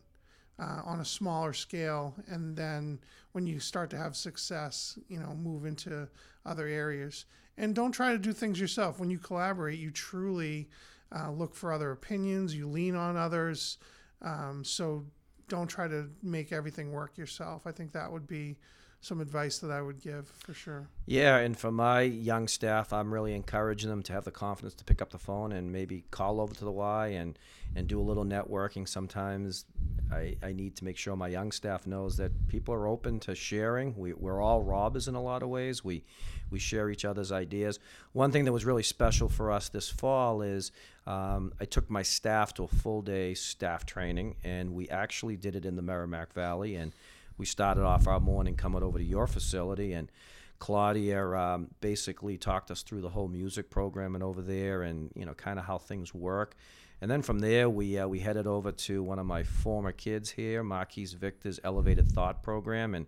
uh, 0.58 0.80
on 0.84 0.98
a 0.98 1.04
smaller 1.04 1.52
scale, 1.52 2.14
and 2.26 2.56
then 2.56 2.98
when 3.32 3.46
you 3.46 3.60
start 3.60 3.88
to 3.90 3.96
have 3.96 4.16
success, 4.16 4.98
you 5.08 5.20
know, 5.20 5.32
move 5.34 5.64
into 5.64 6.08
other 6.44 6.66
areas. 6.66 7.26
And 7.56 7.72
don't 7.72 7.92
try 7.92 8.10
to 8.10 8.18
do 8.18 8.32
things 8.32 8.58
yourself. 8.58 8.98
When 8.98 9.10
you 9.10 9.18
collaborate, 9.18 9.78
you 9.78 9.92
truly 9.92 10.68
uh, 11.14 11.30
look 11.30 11.54
for 11.54 11.72
other 11.72 11.92
opinions. 11.92 12.54
You 12.54 12.66
lean 12.66 12.96
on 12.96 13.16
others. 13.16 13.78
Um, 14.22 14.64
so 14.64 15.04
don't 15.48 15.68
try 15.68 15.88
to 15.88 16.10
make 16.22 16.52
everything 16.52 16.90
work 16.90 17.16
yourself. 17.16 17.66
I 17.66 17.72
think 17.72 17.92
that 17.92 18.10
would 18.10 18.26
be 18.26 18.56
some 19.00 19.20
advice 19.20 19.58
that 19.58 19.70
I 19.70 19.80
would 19.80 20.00
give 20.00 20.26
for 20.26 20.52
sure. 20.52 20.88
Yeah, 21.06 21.36
and 21.36 21.56
for 21.56 21.70
my 21.70 22.02
young 22.02 22.48
staff, 22.48 22.92
I'm 22.92 23.12
really 23.12 23.34
encouraging 23.34 23.88
them 23.88 24.02
to 24.04 24.12
have 24.12 24.24
the 24.24 24.30
confidence 24.30 24.74
to 24.74 24.84
pick 24.84 25.00
up 25.00 25.10
the 25.10 25.18
phone 25.18 25.52
and 25.52 25.70
maybe 25.70 26.04
call 26.10 26.40
over 26.40 26.54
to 26.54 26.64
the 26.64 26.72
Y 26.72 27.08
and, 27.08 27.38
and 27.76 27.86
do 27.86 28.00
a 28.00 28.02
little 28.02 28.24
networking. 28.24 28.88
Sometimes 28.88 29.64
I, 30.10 30.36
I 30.42 30.52
need 30.52 30.76
to 30.76 30.84
make 30.84 30.96
sure 30.96 31.14
my 31.16 31.28
young 31.28 31.52
staff 31.52 31.86
knows 31.86 32.16
that 32.16 32.48
people 32.48 32.74
are 32.74 32.88
open 32.88 33.20
to 33.20 33.34
sharing. 33.34 33.94
We, 33.96 34.12
we're 34.12 34.40
all 34.40 34.62
robbers 34.62 35.08
in 35.08 35.14
a 35.14 35.22
lot 35.22 35.42
of 35.42 35.48
ways. 35.48 35.84
We, 35.84 36.04
we 36.50 36.58
share 36.58 36.90
each 36.90 37.04
other's 37.04 37.32
ideas. 37.32 37.78
One 38.12 38.30
thing 38.30 38.44
that 38.44 38.52
was 38.52 38.64
really 38.64 38.82
special 38.82 39.28
for 39.28 39.50
us 39.50 39.68
this 39.68 39.88
fall 39.88 40.42
is 40.42 40.72
um, 41.06 41.52
I 41.60 41.64
took 41.64 41.88
my 41.90 42.02
staff 42.02 42.54
to 42.54 42.64
a 42.64 42.68
full 42.68 43.02
day 43.02 43.34
staff 43.34 43.86
training, 43.86 44.36
and 44.42 44.74
we 44.74 44.88
actually 44.88 45.36
did 45.36 45.54
it 45.54 45.64
in 45.64 45.76
the 45.76 45.82
Merrimack 45.82 46.32
Valley. 46.32 46.76
And 46.76 46.92
we 47.38 47.46
started 47.46 47.84
off 47.84 48.06
our 48.06 48.20
morning 48.20 48.56
coming 48.56 48.82
over 48.82 48.98
to 48.98 49.04
your 49.04 49.26
facility 49.26 49.92
and 49.92 50.10
Claudia 50.58 51.22
um, 51.36 51.68
basically 51.80 52.38
talked 52.38 52.70
us 52.70 52.82
through 52.82 53.02
the 53.02 53.10
whole 53.10 53.28
music 53.28 53.70
programming 53.70 54.22
over 54.22 54.42
there, 54.42 54.82
and 54.82 55.10
you 55.14 55.24
know, 55.24 55.34
kind 55.34 55.58
of 55.58 55.64
how 55.64 55.78
things 55.78 56.14
work. 56.14 56.54
And 57.00 57.10
then 57.10 57.22
from 57.22 57.40
there, 57.40 57.68
we 57.68 57.98
uh, 57.98 58.08
we 58.08 58.20
headed 58.20 58.46
over 58.46 58.72
to 58.72 59.02
one 59.02 59.18
of 59.18 59.26
my 59.26 59.42
former 59.42 59.92
kids 59.92 60.30
here, 60.30 60.62
Marquise 60.62 61.12
Victor's 61.12 61.60
Elevated 61.62 62.10
Thought 62.10 62.42
program, 62.42 62.94
and 62.94 63.06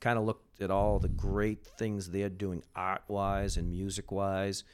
kind 0.00 0.18
of 0.18 0.24
looked 0.24 0.60
at 0.62 0.70
all 0.70 0.98
the 0.98 1.08
great 1.08 1.64
things 1.64 2.10
they're 2.10 2.28
doing 2.28 2.62
art 2.74 3.02
wise 3.08 3.56
and 3.56 3.70
music 3.70 4.12
wise. 4.12 4.64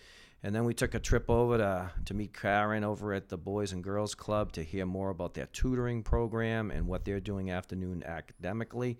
And 0.42 0.54
then 0.54 0.64
we 0.64 0.74
took 0.74 0.94
a 0.94 1.00
trip 1.00 1.28
over 1.28 1.58
to, 1.58 1.90
to 2.04 2.14
meet 2.14 2.32
Karen 2.32 2.84
over 2.84 3.12
at 3.12 3.28
the 3.28 3.36
Boys 3.36 3.72
and 3.72 3.82
Girls 3.82 4.14
Club 4.14 4.52
to 4.52 4.62
hear 4.62 4.86
more 4.86 5.10
about 5.10 5.34
their 5.34 5.46
tutoring 5.46 6.02
program 6.02 6.70
and 6.70 6.86
what 6.86 7.04
they're 7.04 7.20
doing 7.20 7.50
afternoon 7.50 8.04
academically. 8.04 8.98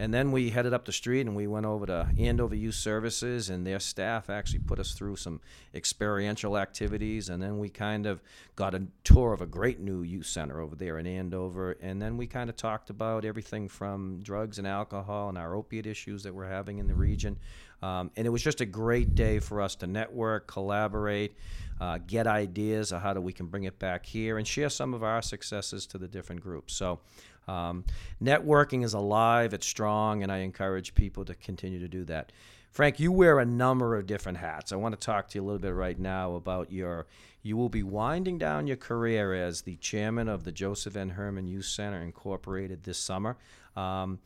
And 0.00 0.14
then 0.14 0.30
we 0.30 0.50
headed 0.50 0.72
up 0.72 0.84
the 0.84 0.92
street 0.92 1.22
and 1.22 1.34
we 1.34 1.48
went 1.48 1.66
over 1.66 1.84
to 1.86 2.08
Andover 2.16 2.54
Youth 2.54 2.76
Services, 2.76 3.50
and 3.50 3.66
their 3.66 3.80
staff 3.80 4.30
actually 4.30 4.60
put 4.60 4.78
us 4.78 4.92
through 4.92 5.16
some 5.16 5.40
experiential 5.74 6.56
activities. 6.56 7.28
And 7.28 7.42
then 7.42 7.58
we 7.58 7.68
kind 7.68 8.06
of 8.06 8.22
got 8.54 8.76
a 8.76 8.84
tour 9.02 9.32
of 9.32 9.40
a 9.40 9.46
great 9.46 9.80
new 9.80 10.02
youth 10.02 10.26
center 10.26 10.60
over 10.60 10.76
there 10.76 10.98
in 10.98 11.06
Andover. 11.08 11.72
And 11.80 12.00
then 12.00 12.16
we 12.16 12.28
kind 12.28 12.48
of 12.48 12.54
talked 12.54 12.90
about 12.90 13.24
everything 13.24 13.68
from 13.68 14.20
drugs 14.22 14.58
and 14.58 14.68
alcohol 14.68 15.30
and 15.30 15.38
our 15.38 15.56
opiate 15.56 15.86
issues 15.86 16.22
that 16.22 16.34
we're 16.34 16.48
having 16.48 16.78
in 16.78 16.86
the 16.86 16.94
region. 16.94 17.36
Um, 17.82 18.10
and 18.16 18.26
it 18.26 18.30
was 18.30 18.42
just 18.42 18.60
a 18.60 18.66
great 18.66 19.14
day 19.14 19.38
for 19.38 19.60
us 19.60 19.76
to 19.76 19.86
network, 19.86 20.46
collaborate, 20.46 21.36
uh, 21.80 21.98
get 22.06 22.26
ideas 22.26 22.92
of 22.92 23.02
how 23.02 23.14
do 23.14 23.20
we 23.20 23.32
can 23.32 23.46
bring 23.46 23.64
it 23.64 23.78
back 23.78 24.04
here, 24.04 24.38
and 24.38 24.46
share 24.46 24.68
some 24.68 24.94
of 24.94 25.02
our 25.02 25.22
successes 25.22 25.86
to 25.86 25.98
the 25.98 26.08
different 26.08 26.40
groups. 26.40 26.74
So. 26.74 27.00
Um, 27.46 27.84
networking 28.22 28.84
is 28.84 28.92
alive, 28.92 29.54
it's 29.54 29.66
strong, 29.66 30.22
and 30.22 30.30
I 30.30 30.40
encourage 30.40 30.94
people 30.94 31.24
to 31.24 31.34
continue 31.34 31.78
to 31.78 31.88
do 31.88 32.04
that. 32.04 32.30
Frank, 32.70 33.00
you 33.00 33.10
wear 33.10 33.38
a 33.38 33.44
number 33.44 33.96
of 33.96 34.06
different 34.06 34.38
hats. 34.38 34.72
I 34.72 34.76
want 34.76 34.98
to 34.98 35.04
talk 35.04 35.28
to 35.30 35.38
you 35.38 35.42
a 35.42 35.46
little 35.46 35.58
bit 35.58 35.74
right 35.74 35.98
now 35.98 36.34
about 36.34 36.70
your. 36.70 37.06
You 37.42 37.56
will 37.56 37.68
be 37.68 37.82
winding 37.82 38.36
down 38.38 38.66
your 38.66 38.76
career 38.76 39.32
as 39.32 39.62
the 39.62 39.76
chairman 39.76 40.28
of 40.28 40.44
the 40.44 40.52
Joseph 40.52 40.96
N. 40.96 41.08
Herman 41.08 41.46
Youth 41.48 41.64
Center 41.64 42.02
Incorporated 42.02 42.84
this 42.84 42.98
summer. 42.98 43.36
Um, 43.74 44.18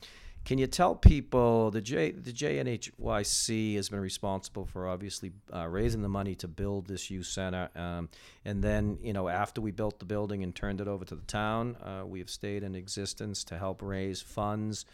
can 0.45 0.59
you 0.59 0.67
tell 0.67 0.95
people 0.95 1.71
the 1.71 1.81
J 1.81 2.11
the 2.11 2.33
JNHYC 2.33 3.77
has 3.77 3.89
been 3.89 4.01
responsible 4.01 4.65
for 4.65 4.89
obviously 4.89 5.31
uh, 5.55 5.69
raising 5.69 6.03
the 6.03 6.09
money 6.09 6.35
to 6.37 6.49
build 6.49 6.87
this 6.89 7.11
youth 7.11 7.27
center, 7.27 7.69
um, 7.77 8.09
and 8.45 8.63
then 8.63 8.99
you 9.03 9.13
know 9.13 9.29
after 9.29 9.61
we 9.61 9.71
built 9.71 10.01
the 10.01 10.05
building 10.05 10.43
and 10.43 10.55
turned 10.55 10.81
it 10.81 10.89
over 10.89 11.05
to 11.05 11.15
the 11.15 11.23
town, 11.23 11.77
uh, 11.77 12.05
we 12.05 12.19
have 12.19 12.31
stayed 12.31 12.65
in 12.65 12.75
existence 12.75 13.45
to 13.45 13.59
help 13.59 13.83
raise 13.83 14.21
funds. 14.21 14.85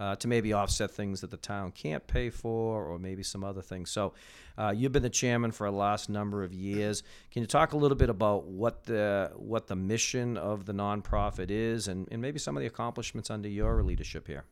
Uh, 0.00 0.14
to 0.14 0.28
maybe 0.28 0.52
offset 0.52 0.92
things 0.92 1.22
that 1.22 1.30
the 1.32 1.36
town 1.36 1.72
can't 1.72 2.06
pay 2.06 2.30
for, 2.30 2.84
or 2.84 3.00
maybe 3.00 3.24
some 3.24 3.42
other 3.42 3.60
things. 3.60 3.90
So, 3.90 4.14
uh, 4.56 4.70
you've 4.70 4.92
been 4.92 5.02
the 5.02 5.10
chairman 5.10 5.50
for 5.50 5.66
a 5.66 5.72
last 5.72 6.08
number 6.08 6.44
of 6.44 6.52
years. 6.52 7.02
Can 7.32 7.42
you 7.42 7.48
talk 7.48 7.72
a 7.72 7.76
little 7.76 7.96
bit 7.96 8.08
about 8.08 8.44
what 8.44 8.84
the 8.84 9.32
what 9.34 9.66
the 9.66 9.74
mission 9.74 10.36
of 10.36 10.66
the 10.66 10.72
nonprofit 10.72 11.50
is, 11.50 11.88
and, 11.88 12.06
and 12.12 12.22
maybe 12.22 12.38
some 12.38 12.56
of 12.56 12.60
the 12.60 12.68
accomplishments 12.68 13.28
under 13.28 13.48
your 13.48 13.82
leadership 13.82 14.28
here? 14.28 14.44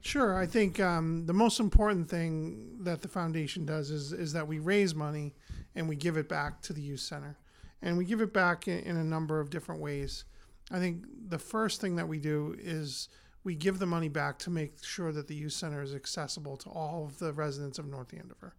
Sure. 0.00 0.36
I 0.36 0.46
think 0.46 0.80
um, 0.80 1.26
the 1.26 1.34
most 1.34 1.60
important 1.60 2.08
thing 2.08 2.78
that 2.80 3.02
the 3.02 3.08
foundation 3.08 3.66
does 3.66 3.90
is 3.90 4.12
is 4.12 4.32
that 4.32 4.46
we 4.46 4.58
raise 4.58 4.94
money 4.94 5.34
and 5.74 5.88
we 5.88 5.96
give 5.96 6.16
it 6.16 6.28
back 6.28 6.62
to 6.62 6.72
the 6.72 6.80
youth 6.80 7.00
center, 7.00 7.36
and 7.82 7.98
we 7.98 8.04
give 8.04 8.20
it 8.20 8.32
back 8.32 8.66
in, 8.66 8.78
in 8.80 8.96
a 8.96 9.04
number 9.04 9.40
of 9.40 9.50
different 9.50 9.80
ways. 9.80 10.24
I 10.70 10.78
think 10.78 11.04
the 11.28 11.38
first 11.38 11.80
thing 11.80 11.96
that 11.96 12.08
we 12.08 12.18
do 12.18 12.56
is 12.58 13.08
we 13.44 13.54
give 13.54 13.78
the 13.78 13.86
money 13.86 14.08
back 14.08 14.38
to 14.40 14.50
make 14.50 14.82
sure 14.82 15.12
that 15.12 15.28
the 15.28 15.34
youth 15.34 15.52
center 15.52 15.82
is 15.82 15.94
accessible 15.94 16.56
to 16.58 16.70
all 16.70 17.04
of 17.04 17.18
the 17.18 17.32
residents 17.32 17.78
of 17.78 17.86
North 17.86 18.14
Andover. 18.14 18.54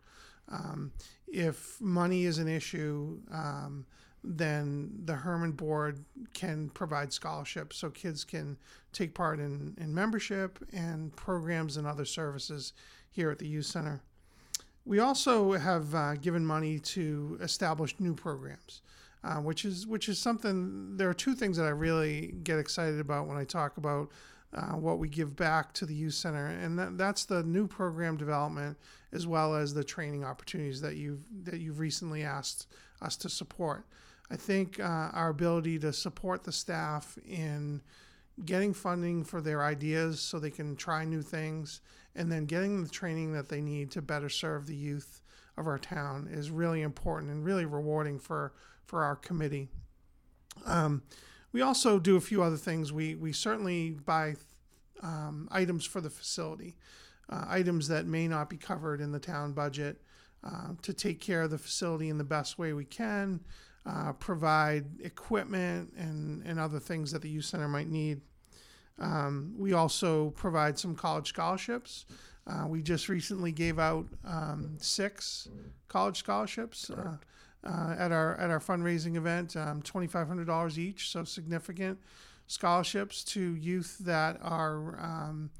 Um, 0.49 0.91
if 1.27 1.79
money 1.79 2.25
is 2.25 2.37
an 2.37 2.47
issue, 2.47 3.19
um, 3.31 3.85
then 4.23 4.91
the 5.05 5.15
Herman 5.15 5.53
Board 5.53 6.03
can 6.33 6.69
provide 6.69 7.11
scholarships 7.11 7.77
so 7.77 7.89
kids 7.89 8.23
can 8.23 8.57
take 8.93 9.13
part 9.13 9.39
in, 9.39 9.75
in 9.79 9.93
membership 9.93 10.59
and 10.71 11.15
programs 11.15 11.77
and 11.77 11.87
other 11.87 12.05
services 12.05 12.73
here 13.09 13.31
at 13.31 13.39
the 13.39 13.47
Youth 13.47 13.65
Center. 13.65 14.01
We 14.85 14.99
also 14.99 15.53
have 15.53 15.93
uh, 15.93 16.15
given 16.15 16.45
money 16.45 16.79
to 16.79 17.37
establish 17.41 17.99
new 17.99 18.13
programs, 18.13 18.81
uh, 19.23 19.35
which 19.35 19.65
is 19.65 19.85
which 19.85 20.09
is 20.09 20.17
something. 20.17 20.97
There 20.97 21.09
are 21.09 21.13
two 21.13 21.35
things 21.35 21.57
that 21.57 21.65
I 21.65 21.69
really 21.69 22.33
get 22.43 22.57
excited 22.57 22.99
about 22.99 23.27
when 23.27 23.37
I 23.37 23.43
talk 23.43 23.77
about 23.77 24.09
uh, 24.53 24.73
what 24.73 24.97
we 24.97 25.07
give 25.07 25.35
back 25.35 25.73
to 25.73 25.85
the 25.85 25.93
youth 25.93 26.15
center, 26.15 26.47
and 26.47 26.79
that, 26.79 26.97
that's 26.97 27.25
the 27.25 27.43
new 27.43 27.67
program 27.67 28.17
development 28.17 28.77
as 29.13 29.27
well 29.27 29.55
as 29.55 29.73
the 29.73 29.83
training 29.83 30.23
opportunities 30.23 30.81
that 30.81 30.95
you've 30.95 31.23
that 31.45 31.59
you've 31.59 31.79
recently 31.79 32.23
asked 32.23 32.67
us 33.01 33.15
to 33.17 33.29
support. 33.29 33.85
I 34.29 34.35
think 34.35 34.79
uh, 34.79 35.09
our 35.13 35.29
ability 35.29 35.79
to 35.79 35.91
support 35.91 36.43
the 36.43 36.51
staff 36.51 37.17
in 37.27 37.81
getting 38.45 38.73
funding 38.73 39.23
for 39.23 39.41
their 39.41 39.63
ideas 39.63 40.19
so 40.19 40.39
they 40.39 40.49
can 40.49 40.75
try 40.75 41.03
new 41.03 41.21
things 41.21 41.81
and 42.15 42.31
then 42.31 42.45
getting 42.45 42.83
the 42.83 42.89
training 42.89 43.33
that 43.33 43.49
they 43.49 43.61
need 43.61 43.91
to 43.91 44.01
better 44.01 44.29
serve 44.29 44.67
the 44.67 44.75
youth 44.75 45.21
of 45.57 45.67
our 45.67 45.77
town 45.77 46.27
is 46.31 46.49
really 46.49 46.81
important 46.81 47.31
and 47.31 47.45
really 47.45 47.65
rewarding 47.65 48.19
for, 48.19 48.53
for 48.85 49.03
our 49.03 49.15
committee. 49.15 49.69
Um, 50.65 51.03
we 51.51 51.61
also 51.61 51.99
do 51.99 52.15
a 52.15 52.21
few 52.21 52.41
other 52.41 52.57
things. 52.57 52.93
We, 52.93 53.15
we 53.15 53.33
certainly 53.33 53.91
buy 53.91 54.35
um, 55.01 55.47
items 55.51 55.85
for 55.85 56.01
the 56.01 56.09
facility, 56.09 56.75
uh, 57.29 57.45
items 57.47 57.87
that 57.89 58.05
may 58.05 58.27
not 58.27 58.49
be 58.49 58.57
covered 58.57 59.01
in 59.01 59.11
the 59.11 59.19
town 59.19 59.53
budget 59.53 60.01
uh, 60.43 60.69
to 60.81 60.93
take 60.93 61.19
care 61.19 61.43
of 61.43 61.51
the 61.51 61.57
facility 61.57 62.09
in 62.09 62.17
the 62.17 62.23
best 62.23 62.57
way 62.57 62.73
we 62.73 62.85
can 62.85 63.39
uh, 63.85 64.13
provide 64.13 64.85
equipment 65.01 65.91
and, 65.97 66.43
and 66.45 66.59
other 66.59 66.79
things 66.79 67.11
that 67.11 67.21
the 67.21 67.29
youth 67.29 67.45
center 67.45 67.67
might 67.67 67.89
need. 67.89 68.21
Um, 68.99 69.55
we 69.57 69.73
also 69.73 70.29
provide 70.31 70.77
some 70.77 70.95
college 70.95 71.29
scholarships. 71.29 72.05
Uh, 72.45 72.67
we 72.67 72.81
just 72.81 73.09
recently 73.09 73.51
gave 73.51 73.79
out 73.79 74.05
um, 74.25 74.77
six 74.79 75.47
college 75.87 76.17
scholarships 76.17 76.89
uh, 76.89 77.17
uh, 77.63 77.95
at 77.97 78.11
our 78.11 78.35
at 78.37 78.49
our 78.49 78.59
fundraising 78.59 79.15
event, 79.15 79.55
um, 79.55 79.81
twenty 79.81 80.07
five 80.07 80.27
hundred 80.27 80.47
dollars 80.47 80.79
each, 80.79 81.09
so 81.09 81.23
significant 81.23 81.99
scholarships 82.47 83.23
to 83.23 83.55
youth 83.55 83.97
that 83.99 84.37
are 84.41 84.99
um, 84.99 85.51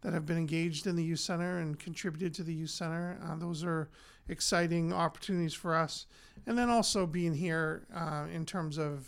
that 0.00 0.12
have 0.12 0.24
been 0.24 0.38
engaged 0.38 0.86
in 0.86 0.96
the 0.96 1.04
youth 1.04 1.20
center 1.20 1.58
and 1.58 1.78
contributed 1.78 2.34
to 2.34 2.42
the 2.42 2.54
youth 2.54 2.70
center. 2.70 3.18
Uh, 3.22 3.36
those 3.36 3.62
are 3.62 3.90
exciting 4.30 4.92
opportunities 4.92 5.54
for 5.54 5.74
us. 5.74 6.06
And 6.46 6.56
then 6.56 6.70
also 6.70 7.06
being 7.06 7.34
here 7.34 7.86
uh, 7.94 8.26
in 8.32 8.46
terms 8.46 8.78
of 8.78 9.06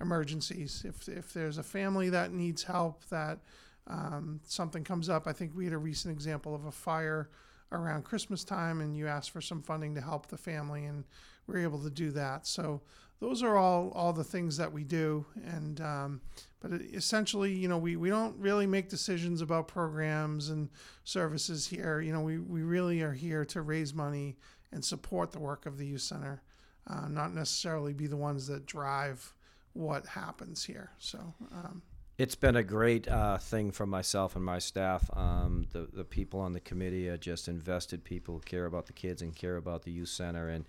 emergencies. 0.00 0.84
If, 0.84 1.08
if 1.08 1.32
there's 1.32 1.58
a 1.58 1.62
family 1.62 2.10
that 2.10 2.32
needs 2.32 2.62
help, 2.62 3.04
that 3.08 3.38
um, 3.86 4.40
something 4.44 4.84
comes 4.84 5.08
up, 5.08 5.26
I 5.26 5.32
think 5.32 5.52
we 5.54 5.64
had 5.64 5.72
a 5.72 5.78
recent 5.78 6.12
example 6.12 6.54
of 6.54 6.66
a 6.66 6.72
fire 6.72 7.30
around 7.72 8.04
Christmas 8.04 8.44
time, 8.44 8.80
and 8.80 8.96
you 8.96 9.06
asked 9.06 9.30
for 9.30 9.40
some 9.40 9.62
funding 9.62 9.94
to 9.94 10.00
help 10.00 10.26
the 10.26 10.36
family, 10.36 10.84
and 10.84 11.04
we 11.46 11.54
are 11.54 11.58
able 11.58 11.82
to 11.82 11.90
do 11.90 12.10
that. 12.12 12.46
So 12.46 12.82
those 13.20 13.42
are 13.42 13.56
all 13.56 13.90
all 13.94 14.12
the 14.12 14.24
things 14.24 14.56
that 14.58 14.72
we 14.72 14.84
do, 14.84 15.24
and 15.44 15.80
um, 15.80 16.20
but 16.60 16.80
essentially, 16.80 17.52
you 17.52 17.68
know, 17.68 17.78
we, 17.78 17.96
we 17.96 18.08
don't 18.08 18.36
really 18.38 18.66
make 18.66 18.88
decisions 18.88 19.40
about 19.40 19.68
programs 19.68 20.50
and 20.50 20.68
services 21.04 21.66
here. 21.66 22.00
You 22.00 22.12
know, 22.12 22.20
we, 22.20 22.38
we 22.38 22.62
really 22.62 23.02
are 23.02 23.12
here 23.12 23.44
to 23.46 23.62
raise 23.62 23.94
money 23.94 24.36
and 24.72 24.84
support 24.84 25.32
the 25.32 25.40
work 25.40 25.66
of 25.66 25.78
the 25.78 25.86
youth 25.86 26.02
center, 26.02 26.42
uh, 26.86 27.08
not 27.08 27.34
necessarily 27.34 27.92
be 27.92 28.06
the 28.06 28.16
ones 28.16 28.46
that 28.46 28.66
drive 28.66 29.34
what 29.72 30.06
happens 30.06 30.64
here. 30.64 30.90
So. 30.98 31.34
Um, 31.52 31.82
it's 32.18 32.34
been 32.34 32.56
a 32.56 32.62
great 32.62 33.06
uh, 33.08 33.36
thing 33.36 33.70
for 33.70 33.84
myself 33.84 34.36
and 34.36 34.44
my 34.44 34.58
staff. 34.58 35.10
Um, 35.14 35.66
the 35.72 35.86
the 35.92 36.04
people 36.04 36.40
on 36.40 36.54
the 36.54 36.60
committee 36.60 37.08
are 37.10 37.18
just 37.18 37.46
invested 37.46 38.04
people, 38.04 38.40
care 38.40 38.64
about 38.64 38.86
the 38.86 38.94
kids 38.94 39.20
and 39.20 39.36
care 39.36 39.56
about 39.56 39.82
the 39.82 39.92
youth 39.92 40.08
center. 40.08 40.48
And 40.48 40.64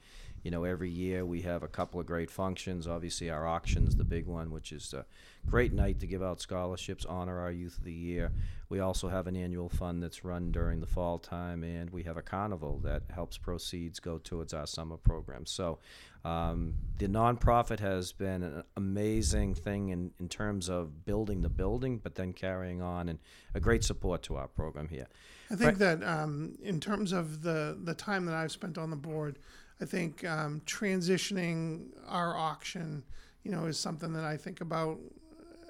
you 0.47 0.51
know, 0.51 0.63
every 0.63 0.89
year 0.89 1.25
we 1.25 1.41
have 1.41 1.61
a 1.61 1.67
couple 1.67 1.99
of 1.99 2.05
great 2.05 2.31
functions. 2.31 2.87
Obviously, 2.87 3.29
our 3.29 3.45
auction's 3.45 3.97
the 3.97 4.05
big 4.05 4.27
one, 4.27 4.49
which 4.49 4.71
is 4.71 4.93
a 4.93 5.05
great 5.45 5.73
night 5.73 5.99
to 5.99 6.07
give 6.07 6.23
out 6.23 6.39
scholarships, 6.39 7.03
honor 7.03 7.41
our 7.41 7.51
youth 7.51 7.77
of 7.77 7.83
the 7.83 7.91
year. 7.91 8.31
We 8.69 8.79
also 8.79 9.09
have 9.09 9.27
an 9.27 9.35
annual 9.35 9.67
fund 9.67 10.01
that's 10.01 10.23
run 10.23 10.53
during 10.53 10.79
the 10.79 10.87
fall 10.87 11.19
time, 11.19 11.65
and 11.65 11.89
we 11.89 12.03
have 12.03 12.15
a 12.15 12.21
carnival 12.21 12.79
that 12.85 13.03
helps 13.13 13.37
proceeds 13.37 13.99
go 13.99 14.19
towards 14.19 14.53
our 14.53 14.65
summer 14.65 14.95
program. 14.95 15.45
So, 15.45 15.79
um, 16.23 16.75
the 16.97 17.07
nonprofit 17.09 17.81
has 17.81 18.13
been 18.13 18.41
an 18.41 18.63
amazing 18.77 19.53
thing 19.53 19.89
in, 19.89 20.11
in 20.17 20.29
terms 20.29 20.69
of 20.69 21.03
building 21.05 21.41
the 21.41 21.49
building, 21.49 21.97
but 21.97 22.15
then 22.15 22.31
carrying 22.31 22.81
on, 22.81 23.09
and 23.09 23.19
a 23.53 23.59
great 23.59 23.83
support 23.83 24.23
to 24.23 24.37
our 24.37 24.47
program 24.47 24.87
here. 24.87 25.07
I 25.51 25.55
think 25.55 25.77
that 25.79 26.01
um, 26.03 26.57
in 26.63 26.79
terms 26.79 27.11
of 27.11 27.41
the 27.41 27.77
the 27.81 27.93
time 27.93 28.25
that 28.27 28.35
I've 28.35 28.51
spent 28.53 28.77
on 28.77 28.91
the 28.91 28.95
board 28.97 29.39
I 29.81 29.85
think 29.85 30.25
um, 30.25 30.61
transitioning 30.65 31.87
our 32.07 32.35
auction, 32.35 33.03
you 33.43 33.51
know, 33.51 33.65
is 33.65 33.79
something 33.79 34.13
that 34.13 34.23
I 34.23 34.37
think 34.37 34.61
about. 34.61 34.97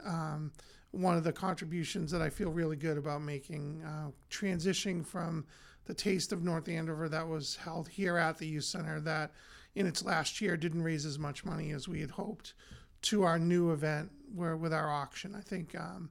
Um, 0.05 0.51
one 0.91 1.17
of 1.17 1.23
the 1.23 1.33
contributions 1.33 2.11
that 2.11 2.21
I 2.21 2.29
feel 2.29 2.49
really 2.49 2.77
good 2.77 2.97
about 2.97 3.21
making, 3.21 3.83
uh, 3.85 4.11
transitioning 4.31 5.05
from 5.05 5.45
the 5.85 5.93
Taste 5.93 6.31
of 6.31 6.43
North 6.43 6.69
Andover 6.69 7.09
that 7.09 7.27
was 7.27 7.55
held 7.57 7.87
here 7.87 8.17
at 8.17 8.37
the 8.37 8.47
youth 8.47 8.63
center 8.63 8.99
that 9.01 9.31
in 9.75 9.85
its 9.85 10.03
last 10.03 10.41
year 10.41 10.57
didn't 10.57 10.81
raise 10.81 11.05
as 11.05 11.19
much 11.19 11.45
money 11.45 11.71
as 11.71 11.87
we 11.87 12.01
had 12.01 12.11
hoped 12.11 12.53
to 13.03 13.23
our 13.23 13.37
new 13.37 13.71
event 13.71 14.11
where 14.33 14.57
with 14.57 14.73
our 14.73 14.91
auction. 14.91 15.35
I 15.35 15.41
think 15.41 15.79
um, 15.79 16.09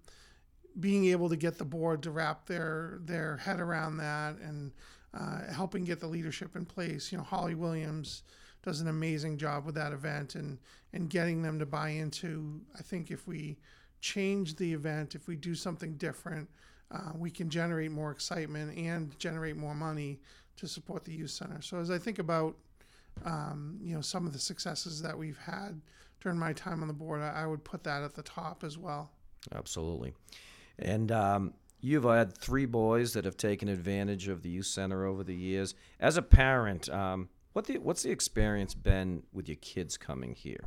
being 0.78 1.06
able 1.06 1.28
to 1.28 1.36
get 1.36 1.58
the 1.58 1.64
board 1.64 2.02
to 2.04 2.10
wrap 2.10 2.46
their 2.46 3.00
their 3.02 3.36
head 3.38 3.60
around 3.60 3.96
that 3.98 4.36
and 4.38 4.72
uh, 5.18 5.52
helping 5.52 5.84
get 5.84 6.00
the 6.00 6.06
leadership 6.06 6.56
in 6.56 6.64
place. 6.64 7.10
You 7.10 7.18
know, 7.18 7.24
Holly 7.24 7.54
Williams 7.54 8.22
does 8.62 8.80
an 8.80 8.88
amazing 8.88 9.38
job 9.38 9.64
with 9.64 9.74
that 9.76 9.92
event 9.92 10.34
and 10.34 10.58
and 10.92 11.08
getting 11.08 11.42
them 11.42 11.58
to 11.58 11.66
buy 11.66 11.90
into. 11.90 12.60
I 12.78 12.82
think 12.82 13.10
if 13.10 13.26
we 13.26 13.56
change 14.00 14.56
the 14.56 14.72
event, 14.72 15.14
if 15.14 15.26
we 15.26 15.36
do 15.36 15.54
something 15.54 15.94
different, 15.94 16.48
uh, 16.90 17.12
we 17.14 17.30
can 17.30 17.48
generate 17.48 17.90
more 17.90 18.10
excitement 18.10 18.76
and 18.76 19.16
generate 19.18 19.56
more 19.56 19.74
money 19.74 20.20
to 20.56 20.66
support 20.66 21.04
the 21.04 21.12
youth 21.12 21.30
center. 21.30 21.60
So 21.60 21.78
as 21.78 21.90
I 21.90 21.98
think 21.98 22.18
about 22.18 22.56
um, 23.24 23.78
you 23.82 23.94
know 23.94 24.02
some 24.02 24.26
of 24.26 24.32
the 24.32 24.38
successes 24.38 25.00
that 25.02 25.16
we've 25.16 25.38
had 25.38 25.80
during 26.20 26.38
my 26.38 26.52
time 26.52 26.82
on 26.82 26.88
the 26.88 26.94
board, 26.94 27.22
I, 27.22 27.42
I 27.42 27.46
would 27.46 27.64
put 27.64 27.84
that 27.84 28.02
at 28.02 28.14
the 28.14 28.22
top 28.22 28.64
as 28.64 28.76
well. 28.76 29.10
Absolutely, 29.54 30.12
and. 30.78 31.10
Um, 31.10 31.54
you've 31.80 32.04
had 32.04 32.36
three 32.36 32.66
boys 32.66 33.12
that 33.12 33.24
have 33.24 33.36
taken 33.36 33.68
advantage 33.68 34.28
of 34.28 34.42
the 34.42 34.48
youth 34.48 34.66
center 34.66 35.04
over 35.04 35.22
the 35.22 35.34
years. 35.34 35.74
As 36.00 36.16
a 36.16 36.22
parent, 36.22 36.88
um, 36.88 37.28
what 37.52 37.66
the, 37.66 37.78
what's 37.78 38.02
the 38.02 38.10
experience 38.10 38.74
been 38.74 39.22
with 39.32 39.48
your 39.48 39.56
kids 39.56 39.96
coming 39.96 40.34
here? 40.34 40.64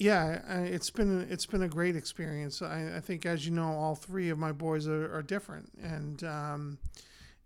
Yeah, 0.00 0.62
it's 0.62 0.88
been 0.88 1.26
it's 1.30 1.44
been 1.44 1.62
a 1.62 1.68
great 1.68 1.94
experience. 1.94 2.62
I, 2.62 2.96
I, 2.96 3.00
think, 3.00 3.26
as 3.26 3.44
you 3.44 3.52
know, 3.52 3.68
all 3.68 3.94
three 3.94 4.30
of 4.30 4.38
my 4.38 4.50
boys 4.50 4.88
are, 4.88 5.14
are 5.14 5.22
different, 5.22 5.70
and 5.78 6.24
um, 6.24 6.78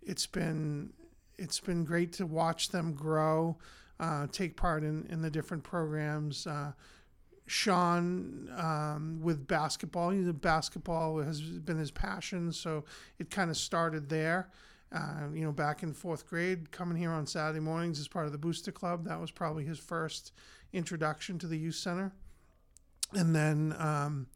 it's 0.01 0.25
been 0.25 0.93
it's 1.37 1.59
been 1.59 1.83
great 1.83 2.13
to 2.13 2.25
watch 2.25 2.69
them 2.69 2.93
grow, 2.93 3.57
uh, 3.99 4.27
take 4.31 4.55
part 4.55 4.83
in, 4.83 5.05
in 5.09 5.21
the 5.21 5.29
different 5.29 5.63
programs. 5.63 6.47
Uh, 6.47 6.71
Sean 7.47 8.49
um, 8.57 9.19
with 9.21 9.47
basketball, 9.47 10.09
he's 10.09 10.27
a 10.27 10.33
basketball 10.33 11.19
has 11.19 11.41
been 11.41 11.77
his 11.77 11.91
passion, 11.91 12.51
so 12.51 12.83
it 13.19 13.29
kind 13.29 13.49
of 13.51 13.57
started 13.57 14.09
there. 14.09 14.49
Uh, 14.91 15.27
you 15.33 15.43
know, 15.43 15.51
back 15.51 15.83
in 15.83 15.93
fourth 15.93 16.27
grade, 16.27 16.71
coming 16.71 16.97
here 16.97 17.11
on 17.11 17.25
Saturday 17.25 17.59
mornings 17.59 17.99
as 17.99 18.07
part 18.07 18.25
of 18.25 18.31
the 18.31 18.37
Booster 18.37 18.71
Club. 18.71 19.05
That 19.05 19.19
was 19.19 19.29
probably 19.29 19.65
his 19.65 19.79
first 19.79 20.31
introduction 20.71 21.37
to 21.39 21.47
the 21.47 21.57
youth 21.57 21.75
center 21.75 22.13
and 23.13 23.35
then 23.35 23.75
um, 23.79 24.27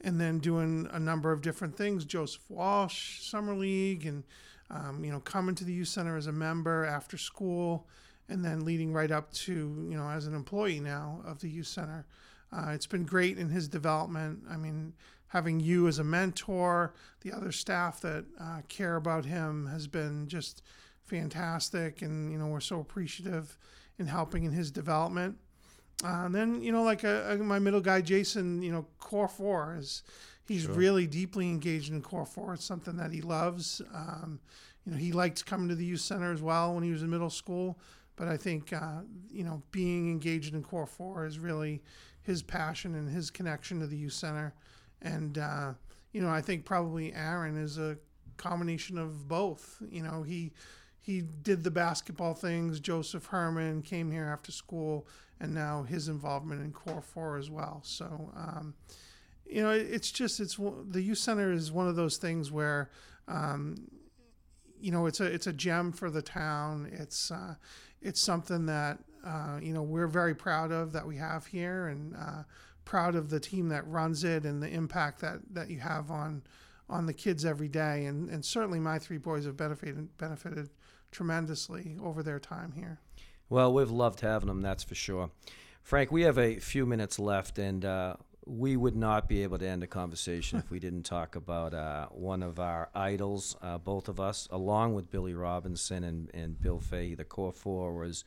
and 0.00 0.20
then 0.20 0.38
doing 0.38 0.88
a 0.92 0.98
number 0.98 1.32
of 1.32 1.40
different 1.42 1.76
things. 1.76 2.04
Joseph 2.04 2.42
Walsh 2.48 3.20
Summer 3.20 3.54
League, 3.54 4.06
and 4.06 4.24
um, 4.70 5.04
you 5.04 5.10
know 5.12 5.20
coming 5.20 5.54
to 5.56 5.64
the 5.64 5.72
youth 5.72 5.88
center 5.88 6.16
as 6.16 6.26
a 6.26 6.32
member 6.32 6.84
after 6.84 7.16
school, 7.16 7.86
and 8.28 8.44
then 8.44 8.64
leading 8.64 8.92
right 8.92 9.10
up 9.10 9.32
to 9.32 9.86
you 9.88 9.96
know 9.96 10.08
as 10.08 10.26
an 10.26 10.34
employee 10.34 10.80
now 10.80 11.22
of 11.24 11.40
the 11.40 11.48
youth 11.48 11.66
center. 11.66 12.06
Uh, 12.52 12.70
it's 12.70 12.86
been 12.86 13.04
great 13.04 13.38
in 13.38 13.50
his 13.50 13.68
development. 13.68 14.40
I 14.48 14.56
mean, 14.56 14.94
having 15.28 15.60
you 15.60 15.86
as 15.88 15.98
a 15.98 16.04
mentor, 16.04 16.94
the 17.20 17.32
other 17.32 17.52
staff 17.52 18.00
that 18.00 18.24
uh, 18.40 18.60
care 18.68 18.96
about 18.96 19.24
him 19.24 19.66
has 19.66 19.86
been 19.86 20.28
just 20.28 20.62
fantastic, 21.04 22.02
and 22.02 22.32
you 22.32 22.38
know 22.38 22.46
we're 22.46 22.60
so 22.60 22.80
appreciative 22.80 23.58
in 23.98 24.06
helping 24.06 24.44
in 24.44 24.52
his 24.52 24.70
development. 24.70 25.36
Uh, 26.04 26.24
and 26.26 26.34
then 26.34 26.62
you 26.62 26.72
know, 26.72 26.82
like 26.82 27.04
a, 27.04 27.30
uh, 27.30 27.34
a, 27.34 27.40
uh, 27.40 27.44
my 27.44 27.58
middle 27.58 27.80
guy, 27.80 28.00
Jason, 28.00 28.62
you 28.62 28.72
know, 28.72 28.86
core 28.98 29.28
four 29.28 29.76
is 29.78 30.02
he's 30.46 30.62
sure. 30.62 30.74
really 30.74 31.06
deeply 31.06 31.48
engaged 31.48 31.92
in 31.92 32.00
core 32.00 32.26
four. 32.26 32.54
It's 32.54 32.64
something 32.64 32.96
that 32.96 33.12
he 33.12 33.20
loves. 33.20 33.82
Um, 33.94 34.40
you 34.86 34.92
know, 34.92 34.98
he 34.98 35.12
liked 35.12 35.44
coming 35.44 35.68
to 35.68 35.74
the 35.74 35.84
youth 35.84 36.00
center 36.00 36.32
as 36.32 36.40
well 36.40 36.74
when 36.74 36.84
he 36.84 36.92
was 36.92 37.02
in 37.02 37.10
middle 37.10 37.30
school. 37.30 37.78
But 38.18 38.28
I 38.28 38.36
think 38.36 38.72
uh, 38.72 39.02
you 39.30 39.44
know, 39.44 39.62
being 39.70 40.10
engaged 40.10 40.54
in 40.54 40.62
core 40.62 40.86
four 40.86 41.24
is 41.24 41.38
really 41.38 41.82
his 42.22 42.42
passion 42.42 42.96
and 42.96 43.08
his 43.08 43.30
connection 43.30 43.78
to 43.80 43.86
the 43.86 43.96
youth 43.96 44.12
center. 44.12 44.52
And 45.00 45.38
uh, 45.38 45.74
you 46.12 46.20
know, 46.20 46.28
I 46.28 46.40
think 46.40 46.64
probably 46.64 47.14
Aaron 47.14 47.56
is 47.56 47.78
a 47.78 47.96
combination 48.36 48.98
of 48.98 49.28
both. 49.28 49.80
You 49.88 50.02
know, 50.02 50.22
he 50.22 50.52
he 51.00 51.22
did 51.22 51.62
the 51.62 51.70
basketball 51.70 52.34
things. 52.34 52.80
Joseph 52.80 53.26
Herman 53.26 53.82
came 53.82 54.10
here 54.10 54.26
after 54.26 54.50
school 54.50 55.06
and 55.40 55.54
now 55.54 55.84
his 55.84 56.08
involvement 56.08 56.62
in 56.62 56.72
Core 56.72 57.02
Four 57.02 57.38
as 57.38 57.50
well. 57.50 57.80
So, 57.84 58.32
um, 58.36 58.74
you 59.46 59.62
know, 59.62 59.70
it's 59.70 60.10
just 60.10 60.40
it's 60.40 60.56
the 60.56 61.00
youth 61.00 61.18
center 61.18 61.52
is 61.52 61.70
one 61.70 61.88
of 61.88 61.96
those 61.96 62.16
things 62.16 62.50
where, 62.50 62.90
um, 63.28 63.76
you 64.80 64.90
know, 64.90 65.06
it's 65.06 65.20
a 65.20 65.24
it's 65.24 65.46
a 65.46 65.52
gem 65.52 65.92
for 65.92 66.10
the 66.10 66.22
town. 66.22 66.90
It's 66.92 67.30
uh, 67.30 67.54
it's 68.02 68.20
something 68.20 68.66
that 68.66 68.98
uh, 69.24 69.58
you 69.62 69.72
know 69.72 69.82
we're 69.82 70.06
very 70.06 70.34
proud 70.34 70.72
of 70.72 70.92
that 70.92 71.06
we 71.06 71.16
have 71.16 71.46
here, 71.46 71.88
and 71.88 72.14
uh, 72.14 72.42
proud 72.84 73.14
of 73.14 73.30
the 73.30 73.40
team 73.40 73.68
that 73.68 73.86
runs 73.86 74.24
it 74.24 74.44
and 74.44 74.62
the 74.62 74.68
impact 74.68 75.20
that 75.20 75.40
that 75.50 75.70
you 75.70 75.78
have 75.78 76.10
on 76.10 76.42
on 76.88 77.06
the 77.06 77.12
kids 77.12 77.44
every 77.44 77.68
day. 77.68 78.06
And 78.06 78.28
and 78.30 78.44
certainly 78.44 78.80
my 78.80 78.98
three 78.98 79.18
boys 79.18 79.44
have 79.44 79.56
benefited 79.56 80.16
benefited 80.18 80.70
tremendously 81.10 81.96
over 82.02 82.22
their 82.22 82.38
time 82.38 82.72
here. 82.72 83.00
Well, 83.50 83.72
we've 83.72 83.90
loved 83.90 84.20
having 84.20 84.48
them, 84.48 84.60
that's 84.60 84.84
for 84.84 84.94
sure. 84.94 85.30
Frank, 85.82 86.12
we 86.12 86.22
have 86.22 86.38
a 86.38 86.58
few 86.58 86.84
minutes 86.84 87.18
left, 87.18 87.58
and 87.58 87.82
uh, 87.82 88.16
we 88.48 88.76
would 88.76 88.96
not 88.96 89.28
be 89.28 89.42
able 89.42 89.58
to 89.58 89.68
end 89.68 89.82
a 89.82 89.86
conversation 89.86 90.58
if 90.58 90.70
we 90.70 90.78
didn't 90.78 91.02
talk 91.02 91.36
about 91.36 91.74
uh, 91.74 92.06
one 92.06 92.42
of 92.42 92.58
our 92.58 92.88
idols, 92.94 93.56
uh, 93.62 93.76
both 93.78 94.08
of 94.08 94.18
us, 94.18 94.48
along 94.50 94.94
with 94.94 95.10
Billy 95.10 95.34
Robinson 95.34 96.02
and, 96.02 96.30
and 96.32 96.60
Bill 96.60 96.80
Fahey. 96.80 97.14
The 97.14 97.24
core 97.24 97.52
four 97.52 97.92
was 97.92 98.24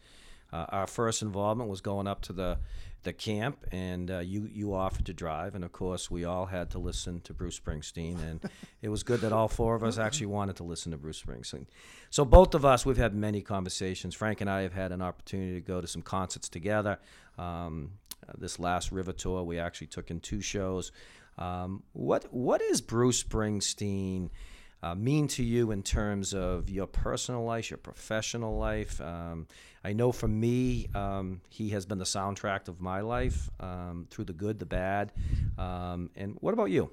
uh, 0.54 0.66
our 0.70 0.88
first 0.88 1.22
involvement 1.22 1.70
was 1.70 1.82
going 1.82 2.08
up 2.08 2.22
to 2.22 2.34
the 2.34 2.58
the 3.04 3.14
camp, 3.14 3.66
and 3.72 4.12
uh, 4.12 4.20
you 4.20 4.48
you 4.54 4.76
offered 4.76 5.08
to 5.08 5.14
drive, 5.14 5.56
and 5.56 5.64
of 5.64 5.72
course 5.72 6.12
we 6.12 6.24
all 6.24 6.46
had 6.46 6.70
to 6.70 6.78
listen 6.78 7.20
to 7.22 7.34
Bruce 7.34 7.60
Springsteen, 7.60 8.22
and 8.22 8.42
it 8.82 8.90
was 8.90 9.02
good 9.02 9.22
that 9.22 9.34
all 9.34 9.48
four 9.48 9.74
of 9.74 9.84
us 9.84 9.98
actually 9.98 10.28
wanted 10.28 10.56
to 10.58 10.64
listen 10.64 10.92
to 10.92 11.00
Bruce 11.00 11.20
Springsteen. 11.20 11.66
So 12.12 12.26
both 12.26 12.54
of 12.54 12.64
us, 12.64 12.86
we've 12.86 12.98
had 12.98 13.16
many 13.16 13.42
conversations. 13.42 14.14
Frank 14.14 14.40
and 14.42 14.50
I 14.50 14.62
have 14.62 14.74
had 14.74 14.92
an 14.92 15.02
opportunity 15.02 15.54
to 15.54 15.62
go 15.62 15.82
to 15.82 15.88
some 15.88 16.04
concerts 16.04 16.48
together. 16.48 17.00
Um, 17.40 17.94
uh, 18.28 18.34
this 18.38 18.60
last 18.60 18.92
River 18.92 19.14
tour, 19.14 19.44
we 19.44 19.60
actually 19.60 19.88
took 19.88 20.12
in 20.12 20.20
two 20.20 20.42
shows. 20.42 20.92
Um, 21.38 21.84
what 21.94 22.34
what 22.34 22.62
is 22.62 22.82
Bruce 22.82 23.24
Springsteen? 23.24 24.30
uh, 24.84 24.96
mean 24.96 25.28
to 25.28 25.44
you 25.44 25.72
in 25.72 25.84
terms 25.84 26.34
of 26.34 26.70
your 26.70 26.88
personal 26.88 27.44
life, 27.44 27.70
your 27.70 27.78
professional 27.78 28.58
life? 28.58 29.00
Um, 29.00 29.48
I 29.84 29.94
know 29.94 30.12
for 30.12 30.28
me, 30.28 30.88
um, 30.96 31.42
he 31.50 31.70
has 31.70 31.86
been 31.86 32.00
the 32.00 32.06
soundtrack 32.06 32.68
of 32.68 32.82
my 32.82 33.02
life 33.02 33.50
um, 33.60 34.08
through 34.10 34.26
the 34.26 34.34
good, 34.34 34.60
the 34.60 34.66
bad. 34.66 35.12
Um, 35.58 36.10
and 36.16 36.38
what 36.42 36.54
about 36.54 36.72
you? 36.72 36.92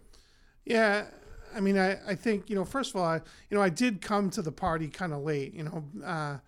Yeah, 0.65 1.07
I 1.55 1.61
mean, 1.61 1.79
I, 1.79 1.99
I 2.07 2.15
think, 2.15 2.51
you 2.51 2.57
know, 2.57 2.65
first 2.65 2.91
of 2.91 3.01
all, 3.01 3.07
I, 3.07 3.17
you 3.49 3.57
know, 3.57 3.63
I 3.63 3.71
did 3.71 4.03
come 4.03 4.29
to 4.31 4.43
the 4.43 4.53
party 4.53 4.89
kind 4.89 5.13
of 5.13 5.23
late, 5.23 5.55
you 5.55 5.65
know. 5.65 5.85
Uh, 6.05 6.39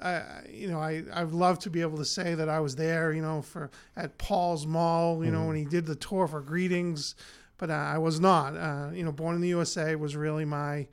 I, 0.00 0.42
you 0.50 0.68
know, 0.68 0.78
I, 0.78 1.02
I'd 1.12 1.32
love 1.32 1.58
to 1.60 1.70
be 1.70 1.80
able 1.80 1.98
to 1.98 2.04
say 2.04 2.34
that 2.34 2.48
I 2.48 2.60
was 2.60 2.76
there, 2.76 3.12
you 3.12 3.22
know, 3.22 3.42
for 3.42 3.70
at 3.96 4.16
Paul's 4.18 4.66
Mall, 4.66 5.24
you 5.24 5.30
mm 5.30 5.32
know, 5.32 5.38
mm-hmm. 5.38 5.46
when 5.48 5.56
he 5.56 5.64
did 5.64 5.86
the 5.86 5.96
tour 5.96 6.26
for 6.26 6.40
greetings 6.40 7.14
but 7.58 7.70
uh, 7.70 7.74
I 7.74 7.98
was 7.98 8.20
not. 8.20 8.56
Uh, 8.56 8.90
you 8.94 9.04
know, 9.04 9.12
Born 9.12 9.34
in 9.34 9.40
the 9.40 9.48
USA 9.48 9.96
was 9.96 10.16
really 10.16 10.44
my, 10.44 10.86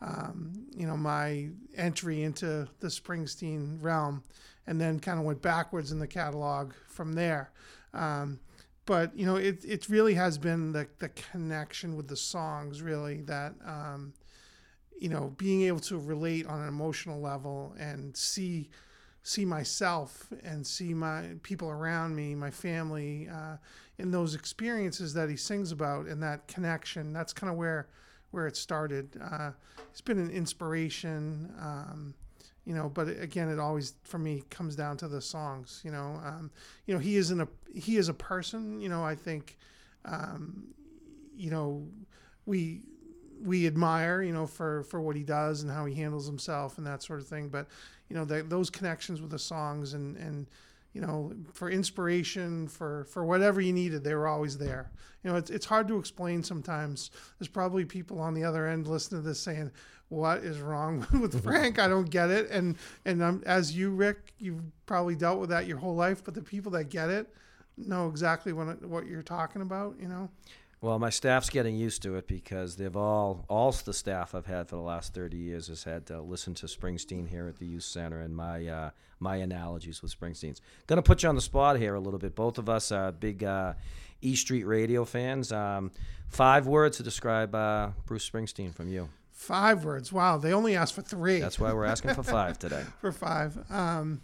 um, 0.00 0.52
you 0.76 0.86
know, 0.86 0.96
my 0.96 1.48
entry 1.76 2.22
into 2.22 2.68
the 2.78 2.88
Springsteen 2.88 3.82
realm, 3.82 4.22
and 4.66 4.80
then 4.80 5.00
kind 5.00 5.18
of 5.18 5.24
went 5.24 5.42
backwards 5.42 5.90
in 5.90 5.98
the 5.98 6.06
catalog 6.06 6.72
from 6.86 7.14
there. 7.14 7.50
Um, 7.94 8.38
but 8.84 9.16
you 9.16 9.26
know, 9.26 9.36
it 9.36 9.64
it 9.64 9.88
really 9.88 10.14
has 10.14 10.38
been 10.38 10.72
the 10.72 10.86
the 10.98 11.08
connection 11.08 11.96
with 11.96 12.06
the 12.06 12.16
songs 12.16 12.82
really 12.82 13.22
that. 13.22 13.54
Um, 13.66 14.12
you 15.00 15.08
know, 15.08 15.32
being 15.38 15.62
able 15.62 15.80
to 15.80 15.98
relate 15.98 16.46
on 16.46 16.60
an 16.60 16.68
emotional 16.68 17.20
level 17.20 17.74
and 17.78 18.16
see 18.16 18.68
see 19.22 19.44
myself 19.44 20.32
and 20.44 20.66
see 20.66 20.94
my 20.94 21.24
people 21.42 21.68
around 21.68 22.16
me, 22.16 22.34
my 22.34 22.50
family, 22.50 23.28
uh, 23.28 23.56
in 23.98 24.10
those 24.10 24.34
experiences 24.34 25.12
that 25.12 25.28
he 25.28 25.36
sings 25.36 25.72
about 25.72 26.06
and 26.06 26.22
that 26.22 26.46
connection. 26.48 27.12
That's 27.12 27.32
kind 27.32 27.50
of 27.50 27.56
where 27.56 27.88
where 28.30 28.46
it 28.46 28.56
started. 28.56 29.18
Uh, 29.20 29.50
it's 29.90 30.00
been 30.00 30.18
an 30.18 30.30
inspiration, 30.30 31.52
um, 31.58 32.14
you 32.66 32.74
know. 32.74 32.90
But 32.90 33.08
again, 33.08 33.48
it 33.48 33.58
always 33.58 33.94
for 34.04 34.18
me 34.18 34.44
comes 34.50 34.76
down 34.76 34.98
to 34.98 35.08
the 35.08 35.20
songs. 35.20 35.80
You 35.82 35.92
know, 35.92 36.20
um, 36.24 36.50
you 36.86 36.92
know 36.94 37.00
he 37.00 37.16
isn't 37.16 37.40
a 37.40 37.48
he 37.74 37.96
is 37.96 38.10
a 38.10 38.14
person. 38.14 38.80
You 38.82 38.90
know, 38.90 39.02
I 39.02 39.14
think, 39.14 39.56
um, 40.04 40.74
you 41.34 41.50
know, 41.50 41.88
we 42.44 42.82
we 43.42 43.66
admire, 43.66 44.22
you 44.22 44.32
know, 44.32 44.46
for 44.46 44.82
for 44.84 45.00
what 45.00 45.16
he 45.16 45.22
does 45.22 45.62
and 45.62 45.70
how 45.70 45.84
he 45.84 45.94
handles 45.94 46.26
himself 46.26 46.78
and 46.78 46.86
that 46.86 47.02
sort 47.02 47.20
of 47.20 47.26
thing. 47.26 47.48
But 47.48 47.66
you 48.08 48.16
know, 48.16 48.24
the, 48.24 48.42
those 48.42 48.70
connections 48.70 49.20
with 49.20 49.30
the 49.30 49.38
songs 49.38 49.94
and 49.94 50.16
and 50.16 50.46
you 50.92 51.00
know, 51.00 51.32
for 51.52 51.70
inspiration, 51.70 52.66
for 52.66 53.04
for 53.04 53.24
whatever 53.24 53.60
you 53.60 53.72
needed, 53.72 54.02
they 54.02 54.14
were 54.14 54.26
always 54.26 54.58
there. 54.58 54.90
You 55.22 55.30
know, 55.30 55.36
it's 55.36 55.50
it's 55.50 55.66
hard 55.66 55.86
to 55.88 55.98
explain 55.98 56.42
sometimes. 56.42 57.10
There's 57.38 57.48
probably 57.48 57.84
people 57.84 58.20
on 58.20 58.34
the 58.34 58.44
other 58.44 58.66
end 58.66 58.88
listening 58.88 59.22
to 59.22 59.28
this 59.28 59.40
saying, 59.40 59.70
"What 60.08 60.38
is 60.38 60.60
wrong 60.60 61.06
with 61.20 61.42
Frank? 61.44 61.78
I 61.78 61.86
don't 61.86 62.10
get 62.10 62.30
it." 62.30 62.50
And 62.50 62.76
and 63.04 63.22
um, 63.22 63.42
as 63.46 63.76
you, 63.76 63.90
Rick, 63.90 64.32
you've 64.38 64.62
probably 64.86 65.14
dealt 65.14 65.38
with 65.38 65.50
that 65.50 65.66
your 65.66 65.78
whole 65.78 65.94
life, 65.94 66.24
but 66.24 66.34
the 66.34 66.42
people 66.42 66.72
that 66.72 66.88
get 66.88 67.08
it 67.08 67.32
know 67.76 68.08
exactly 68.08 68.52
what 68.52 68.84
what 68.84 69.06
you're 69.06 69.22
talking 69.22 69.62
about. 69.62 69.94
You 70.00 70.08
know. 70.08 70.28
Well, 70.82 70.98
my 70.98 71.10
staff's 71.10 71.50
getting 71.50 71.76
used 71.76 72.02
to 72.02 72.16
it 72.16 72.26
because 72.26 72.76
they've 72.76 72.96
all, 72.96 73.44
all 73.50 73.70
the 73.70 73.92
staff 73.92 74.34
I've 74.34 74.46
had 74.46 74.66
for 74.66 74.76
the 74.76 74.82
last 74.82 75.12
30 75.12 75.36
years 75.36 75.68
has 75.68 75.84
had 75.84 76.06
to 76.06 76.22
listen 76.22 76.54
to 76.54 76.66
Springsteen 76.66 77.28
here 77.28 77.48
at 77.48 77.58
the 77.58 77.66
youth 77.66 77.82
center 77.82 78.20
and 78.20 78.34
my 78.34 78.66
uh, 78.66 78.90
my 79.20 79.36
analogies 79.36 80.00
with 80.00 80.18
Springsteen's. 80.18 80.62
Going 80.86 80.96
to 80.96 81.02
put 81.02 81.22
you 81.22 81.28
on 81.28 81.34
the 81.34 81.42
spot 81.42 81.78
here 81.78 81.94
a 81.94 82.00
little 82.00 82.18
bit. 82.18 82.34
Both 82.34 82.56
of 82.56 82.70
us 82.70 82.90
are 82.90 83.12
big 83.12 83.44
uh, 83.44 83.74
E 84.22 84.34
Street 84.34 84.64
Radio 84.64 85.04
fans. 85.04 85.52
Um, 85.52 85.92
five 86.28 86.66
words 86.66 86.96
to 86.96 87.02
describe 87.02 87.54
uh, 87.54 87.90
Bruce 88.06 88.28
Springsteen 88.28 88.74
from 88.74 88.88
you. 88.88 89.10
Five 89.32 89.84
words. 89.84 90.12
Wow, 90.12 90.38
they 90.38 90.52
only 90.52 90.76
asked 90.76 90.94
for 90.94 91.02
three. 91.02 91.40
That's 91.40 91.60
why 91.60 91.72
we're 91.72 91.84
asking 91.84 92.14
for 92.14 92.22
five 92.22 92.58
today. 92.58 92.84
for 93.00 93.12
five. 93.12 93.58
Um, 93.70 94.20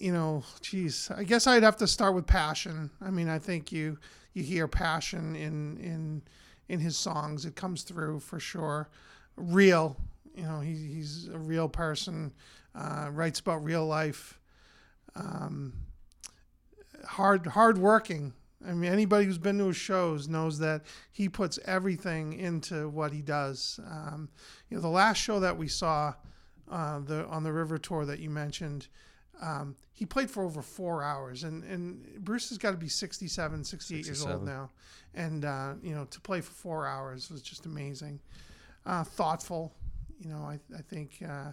you 0.00 0.12
know, 0.12 0.42
geez, 0.60 1.10
I 1.16 1.22
guess 1.22 1.46
I'd 1.46 1.62
have 1.62 1.76
to 1.78 1.86
start 1.86 2.14
with 2.14 2.26
passion. 2.26 2.90
I 3.00 3.10
mean, 3.10 3.28
I 3.28 3.38
think 3.38 3.70
you 3.70 3.98
you 4.34 4.42
hear 4.42 4.68
passion 4.68 5.36
in 5.36 5.76
in 5.78 6.22
in 6.68 6.80
his 6.80 6.96
songs. 6.96 7.44
It 7.44 7.54
comes 7.54 7.82
through 7.82 8.20
for 8.20 8.40
sure. 8.40 8.88
Real, 9.36 9.96
you 10.34 10.44
know, 10.44 10.60
he, 10.60 10.74
he's 10.74 11.28
a 11.28 11.38
real 11.38 11.68
person. 11.68 12.32
Uh, 12.74 13.08
writes 13.12 13.40
about 13.40 13.62
real 13.62 13.86
life. 13.86 14.38
Um, 15.14 15.74
hard 17.04 17.46
hard 17.46 17.78
working. 17.78 18.32
I 18.66 18.72
mean, 18.72 18.92
anybody 18.92 19.26
who's 19.26 19.38
been 19.38 19.58
to 19.58 19.66
his 19.66 19.76
shows 19.76 20.28
knows 20.28 20.58
that 20.60 20.82
he 21.10 21.28
puts 21.28 21.58
everything 21.64 22.34
into 22.34 22.88
what 22.88 23.12
he 23.12 23.20
does. 23.20 23.80
Um, 23.90 24.28
you 24.68 24.76
know, 24.76 24.80
the 24.80 24.88
last 24.88 25.18
show 25.18 25.40
that 25.40 25.56
we 25.56 25.68
saw, 25.68 26.14
uh, 26.70 27.00
the 27.00 27.26
on 27.26 27.42
the 27.42 27.52
River 27.52 27.76
Tour 27.78 28.04
that 28.06 28.20
you 28.20 28.30
mentioned, 28.30 28.88
um, 29.40 29.74
he 30.02 30.06
played 30.06 30.28
for 30.28 30.42
over 30.42 30.62
four 30.62 31.04
hours, 31.04 31.44
and, 31.44 31.62
and 31.62 32.24
Bruce 32.24 32.48
has 32.48 32.58
got 32.58 32.72
to 32.72 32.76
be 32.76 32.88
67, 32.88 33.62
68 33.62 34.04
years 34.04 34.26
old 34.26 34.44
now, 34.44 34.68
and 35.14 35.44
uh, 35.44 35.74
you 35.80 35.94
know 35.94 36.06
to 36.06 36.20
play 36.20 36.40
for 36.40 36.50
four 36.50 36.88
hours 36.88 37.30
was 37.30 37.40
just 37.40 37.66
amazing. 37.66 38.18
Uh, 38.84 39.04
thoughtful, 39.04 39.72
you 40.18 40.28
know, 40.28 40.38
I 40.38 40.58
I 40.76 40.82
think 40.82 41.22
uh, 41.24 41.52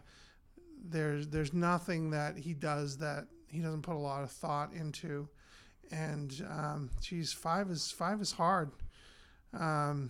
there's 0.84 1.28
there's 1.28 1.54
nothing 1.54 2.10
that 2.10 2.40
he 2.40 2.56
does 2.56 2.98
that 2.98 3.28
he 3.50 3.60
doesn't 3.60 3.84
put 3.84 3.94
a 3.94 4.00
lot 4.00 4.24
of 4.24 4.32
thought 4.32 4.74
into, 4.74 5.30
and 5.92 6.34
um, 6.50 6.90
geez, 7.02 7.32
five 7.32 7.70
is 7.70 7.92
five 7.92 8.20
is 8.20 8.32
hard. 8.32 8.72
Um, 9.54 10.10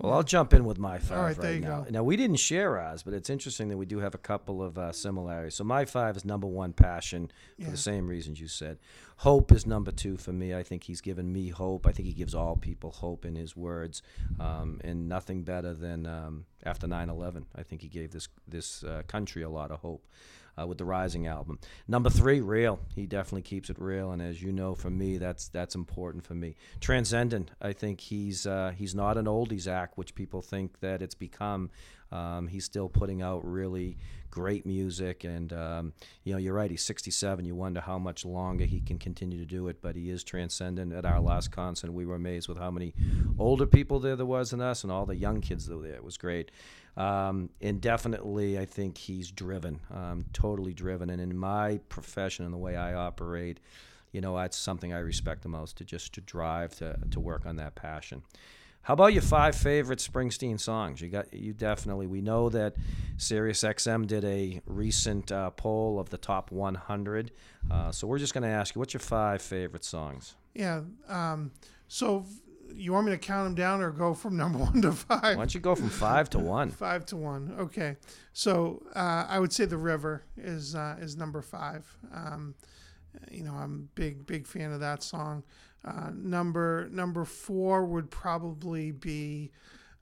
well, 0.00 0.12
I'll 0.12 0.22
jump 0.22 0.54
in 0.54 0.64
with 0.64 0.78
my 0.78 0.98
five 0.98 1.18
All 1.18 1.24
right, 1.24 1.28
right 1.36 1.40
there 1.40 1.54
you 1.54 1.60
now. 1.60 1.80
go. 1.82 1.90
Now 1.90 2.02
we 2.04 2.16
didn't 2.16 2.36
share 2.36 2.78
ours, 2.78 3.02
but 3.02 3.14
it's 3.14 3.28
interesting 3.30 3.68
that 3.70 3.76
we 3.76 3.84
do 3.86 3.98
have 3.98 4.14
a 4.14 4.18
couple 4.18 4.62
of 4.62 4.78
uh, 4.78 4.92
similarities. 4.92 5.54
So 5.56 5.64
my 5.64 5.84
five 5.84 6.16
is 6.16 6.24
number 6.24 6.46
one, 6.46 6.72
passion, 6.72 7.32
for 7.56 7.62
Yeah. 7.62 7.70
the 7.70 7.76
same 7.76 8.06
reasons 8.06 8.40
you 8.40 8.46
said. 8.48 8.78
Hope 9.18 9.50
is 9.50 9.66
number 9.66 9.90
two 9.90 10.16
for 10.16 10.32
me. 10.32 10.54
I 10.54 10.62
think 10.62 10.84
he's 10.84 11.00
given 11.00 11.32
me 11.32 11.48
hope. 11.48 11.86
I 11.86 11.90
think 11.92 12.06
he 12.06 12.14
gives 12.14 12.34
all 12.34 12.54
people 12.56 12.92
hope 12.92 13.24
in 13.24 13.34
his 13.34 13.56
words, 13.56 14.00
um, 14.38 14.80
and 14.84 15.08
nothing 15.08 15.42
better 15.42 15.74
than 15.74 16.06
um, 16.06 16.44
after 16.64 16.86
9/11. 16.86 17.46
I 17.56 17.64
think 17.64 17.82
he 17.82 17.88
gave 17.88 18.12
this 18.12 18.28
this 18.46 18.84
uh, 18.84 19.02
country 19.08 19.42
a 19.42 19.50
lot 19.50 19.72
of 19.72 19.80
hope. 19.80 20.06
Uh, 20.58 20.66
with 20.66 20.78
the 20.78 20.84
Rising 20.84 21.26
album, 21.26 21.58
number 21.86 22.10
three, 22.10 22.40
real. 22.40 22.80
He 22.94 23.06
definitely 23.06 23.42
keeps 23.42 23.70
it 23.70 23.76
real, 23.78 24.10
and 24.12 24.20
as 24.20 24.42
you 24.42 24.52
know, 24.52 24.74
for 24.74 24.90
me, 24.90 25.18
that's 25.18 25.48
that's 25.48 25.74
important 25.74 26.24
for 26.24 26.34
me. 26.34 26.56
Transcendent. 26.80 27.50
I 27.60 27.72
think 27.72 28.00
he's 28.00 28.46
uh, 28.46 28.72
he's 28.76 28.94
not 28.94 29.16
an 29.16 29.26
oldies 29.26 29.68
act, 29.68 29.96
which 29.96 30.14
people 30.14 30.42
think 30.42 30.80
that 30.80 31.02
it's 31.02 31.14
become. 31.14 31.70
Um, 32.10 32.48
he's 32.48 32.64
still 32.64 32.88
putting 32.88 33.20
out 33.22 33.44
really 33.44 33.98
great 34.30 34.66
music, 34.66 35.24
and 35.24 35.52
um, 35.52 35.92
you 36.24 36.32
know, 36.32 36.38
you're 36.38 36.54
right. 36.54 36.70
He's 36.70 36.84
67. 36.84 37.44
You 37.44 37.54
wonder 37.54 37.80
how 37.80 37.98
much 37.98 38.24
longer 38.24 38.64
he 38.64 38.80
can 38.80 38.98
continue 38.98 39.38
to 39.38 39.44
do 39.44 39.68
it, 39.68 39.80
but 39.82 39.96
he 39.96 40.10
is 40.10 40.24
transcendent. 40.24 40.92
At 40.92 41.04
our 41.04 41.20
last 41.20 41.50
concert, 41.52 41.92
we 41.92 42.06
were 42.06 42.14
amazed 42.14 42.48
with 42.48 42.58
how 42.58 42.70
many 42.70 42.94
older 43.38 43.66
people 43.66 44.00
there 44.00 44.16
there 44.16 44.26
was 44.26 44.50
than 44.50 44.60
us, 44.60 44.82
and 44.82 44.92
all 44.92 45.06
the 45.06 45.16
young 45.16 45.40
kids 45.40 45.66
that 45.66 45.76
were 45.76 45.82
there. 45.82 45.96
It 45.96 46.04
was 46.04 46.16
great. 46.16 46.50
Um, 46.98 47.50
and 47.60 47.80
definitely, 47.80 48.58
I 48.58 48.64
think 48.64 48.98
he's 48.98 49.30
driven, 49.30 49.78
um, 49.94 50.24
totally 50.32 50.74
driven. 50.74 51.10
And 51.10 51.20
in 51.20 51.38
my 51.38 51.78
profession 51.88 52.44
and 52.44 52.52
the 52.52 52.58
way 52.58 52.76
I 52.76 52.92
operate, 52.94 53.60
you 54.10 54.20
know, 54.20 54.36
that's 54.36 54.58
something 54.58 54.92
I 54.92 54.98
respect 54.98 55.42
the 55.42 55.48
most 55.48 55.76
to 55.78 55.84
just 55.84 56.12
to 56.14 56.20
drive 56.20 56.74
to, 56.78 56.98
to 57.10 57.20
work 57.20 57.46
on 57.46 57.54
that 57.56 57.76
passion. 57.76 58.22
How 58.82 58.94
about 58.94 59.12
your 59.12 59.22
five 59.22 59.54
favorite 59.54 60.00
Springsteen 60.00 60.58
songs? 60.58 61.00
You 61.00 61.08
got 61.08 61.32
you 61.32 61.52
definitely. 61.52 62.06
We 62.06 62.20
know 62.20 62.48
that 62.48 62.74
SiriusXM 63.18 64.06
did 64.06 64.24
a 64.24 64.60
recent 64.66 65.30
uh, 65.30 65.50
poll 65.50 66.00
of 66.00 66.10
the 66.10 66.16
top 66.16 66.50
100. 66.50 67.30
Uh, 67.70 67.92
so 67.92 68.06
we're 68.06 68.18
just 68.18 68.34
going 68.34 68.42
to 68.42 68.48
ask 68.48 68.74
you, 68.74 68.78
what's 68.78 68.94
your 68.94 69.00
five 69.00 69.40
favorite 69.42 69.84
songs? 69.84 70.34
yeah. 70.54 70.80
Um, 71.08 71.52
so 71.86 72.24
you 72.74 72.92
want 72.92 73.06
me 73.06 73.12
to 73.12 73.18
count 73.18 73.46
them 73.46 73.54
down 73.54 73.82
or 73.82 73.90
go 73.90 74.14
from 74.14 74.36
number 74.42 74.58
one 74.58 74.82
to 74.82 74.92
five? 74.92 75.22
Why 75.22 75.34
don't 75.34 75.54
you 75.54 75.60
go 75.60 75.74
from 75.74 75.88
five 75.88 76.30
to 76.30 76.38
one? 76.40 76.70
Five 76.70 77.06
to 77.06 77.16
one. 77.16 77.54
Okay. 77.58 77.96
So 78.32 78.82
uh, 78.94 79.26
I 79.28 79.38
would 79.38 79.52
say 79.52 79.64
the 79.64 79.78
river 79.78 80.24
is 80.36 80.74
uh, 80.74 80.96
is 81.00 81.16
number 81.16 81.42
five. 81.42 81.86
Um, 82.12 82.54
you 83.30 83.44
know, 83.44 83.54
I'm 83.54 83.88
big 83.94 84.26
big 84.26 84.46
fan 84.46 84.72
of 84.72 84.80
that 84.80 85.02
song. 85.02 85.42
Uh, 85.84 86.10
number 86.14 86.88
number 86.90 87.24
four 87.24 87.84
would 87.84 88.10
probably 88.10 88.90
be 88.92 89.50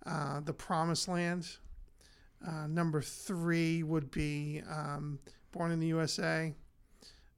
uh, 0.04 0.40
the 0.40 0.52
Promised 0.52 1.08
Land. 1.08 1.48
Uh, 2.46 2.66
number 2.66 3.00
three 3.00 3.82
would 3.82 4.10
be 4.10 4.62
um, 4.70 5.18
Born 5.52 5.72
in 5.72 5.80
the 5.80 5.86
USA. 5.88 6.54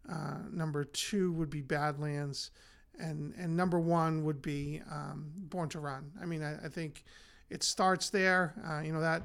Uh, 0.09 0.39
number 0.51 0.85
two 0.85 1.33
would 1.33 1.51
be 1.51 1.61
Badlands, 1.61 2.51
and 2.99 3.35
and 3.39 3.57
number 3.57 3.79
one 3.79 4.25
would 4.25 4.43
be 4.43 4.81
um, 4.91 5.31
Born 5.37 5.69
to 5.71 5.81
Run. 5.81 6.11
I 6.21 6.27
mean, 6.27 6.43
I, 6.43 6.57
I 6.67 6.69
think 6.69 7.05
it 7.51 7.63
starts 7.63 8.11
there. 8.11 8.55
Uh, 8.69 8.81
you 8.81 8.93
know 8.93 9.01
that 9.01 9.23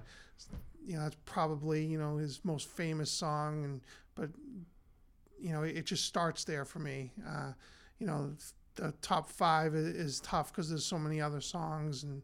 you 0.86 0.96
know 0.96 1.04
that's 1.04 1.18
probably 1.26 1.86
you 1.86 1.98
know 2.00 2.18
his 2.18 2.42
most 2.44 2.68
famous 2.70 3.12
song, 3.12 3.64
and 3.64 3.82
but 4.16 4.30
you 5.40 5.52
know 5.52 5.64
it, 5.64 5.86
just 5.86 6.06
starts 6.06 6.44
there 6.44 6.66
for 6.66 6.80
me. 6.80 7.12
Uh, 7.28 7.52
you 8.00 8.08
know 8.08 8.32
the 8.76 8.92
top 9.02 9.30
five 9.30 9.74
i- 9.74 9.78
is 9.78 10.20
tough 10.22 10.52
because 10.52 10.70
there's 10.70 10.86
so 10.86 10.98
many 10.98 11.22
other 11.22 11.42
songs 11.42 12.04
and 12.04 12.22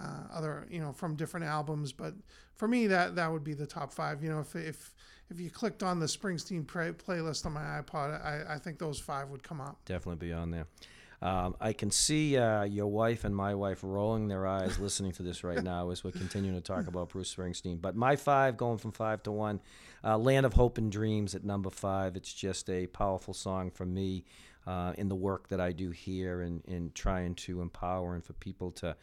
uh, 0.00 0.22
other 0.32 0.66
you 0.70 0.80
know 0.80 0.92
from 0.92 1.16
different 1.16 1.46
albums, 1.46 1.92
but 1.92 2.14
for 2.56 2.68
me 2.68 2.86
that 2.86 3.16
that 3.16 3.30
would 3.30 3.44
be 3.44 3.54
the 3.54 3.66
top 3.66 3.92
five. 3.92 4.22
You 4.22 4.30
know 4.30 4.40
if 4.40 4.54
if 4.56 4.94
if 5.30 5.40
you 5.40 5.50
clicked 5.50 5.82
on 5.82 6.00
the 6.00 6.06
Springsteen 6.06 6.66
play, 6.66 6.90
playlist 6.92 7.46
on 7.46 7.52
my 7.52 7.62
iPod, 7.62 8.22
I, 8.24 8.54
I 8.54 8.58
think 8.58 8.78
those 8.78 8.98
five 8.98 9.28
would 9.30 9.42
come 9.42 9.60
up. 9.60 9.78
Definitely 9.84 10.26
be 10.26 10.32
on 10.32 10.50
there. 10.50 10.66
Um, 11.22 11.54
I 11.60 11.74
can 11.74 11.90
see 11.90 12.38
uh, 12.38 12.64
your 12.64 12.86
wife 12.86 13.24
and 13.24 13.36
my 13.36 13.54
wife 13.54 13.80
rolling 13.82 14.28
their 14.28 14.46
eyes 14.46 14.78
listening 14.78 15.12
to 15.12 15.22
this 15.22 15.44
right 15.44 15.62
now 15.62 15.90
as 15.90 16.02
we're 16.02 16.12
continuing 16.12 16.56
to 16.56 16.62
talk 16.62 16.86
about 16.86 17.10
Bruce 17.10 17.34
Springsteen. 17.34 17.78
But 17.80 17.94
my 17.94 18.16
five, 18.16 18.56
going 18.56 18.78
from 18.78 18.92
five 18.92 19.22
to 19.24 19.32
one, 19.32 19.60
uh, 20.02 20.16
Land 20.16 20.46
of 20.46 20.54
Hope 20.54 20.78
and 20.78 20.90
Dreams 20.90 21.34
at 21.34 21.44
number 21.44 21.68
five. 21.68 22.16
It's 22.16 22.32
just 22.32 22.70
a 22.70 22.86
powerful 22.86 23.34
song 23.34 23.70
for 23.70 23.84
me 23.84 24.24
uh, 24.66 24.94
in 24.96 25.08
the 25.08 25.14
work 25.14 25.48
that 25.48 25.60
I 25.60 25.72
do 25.72 25.90
here 25.90 26.40
and 26.40 26.62
in 26.64 26.90
trying 26.94 27.34
to 27.36 27.60
empower 27.60 28.14
and 28.14 28.24
for 28.24 28.32
people 28.34 28.70
to 28.72 28.96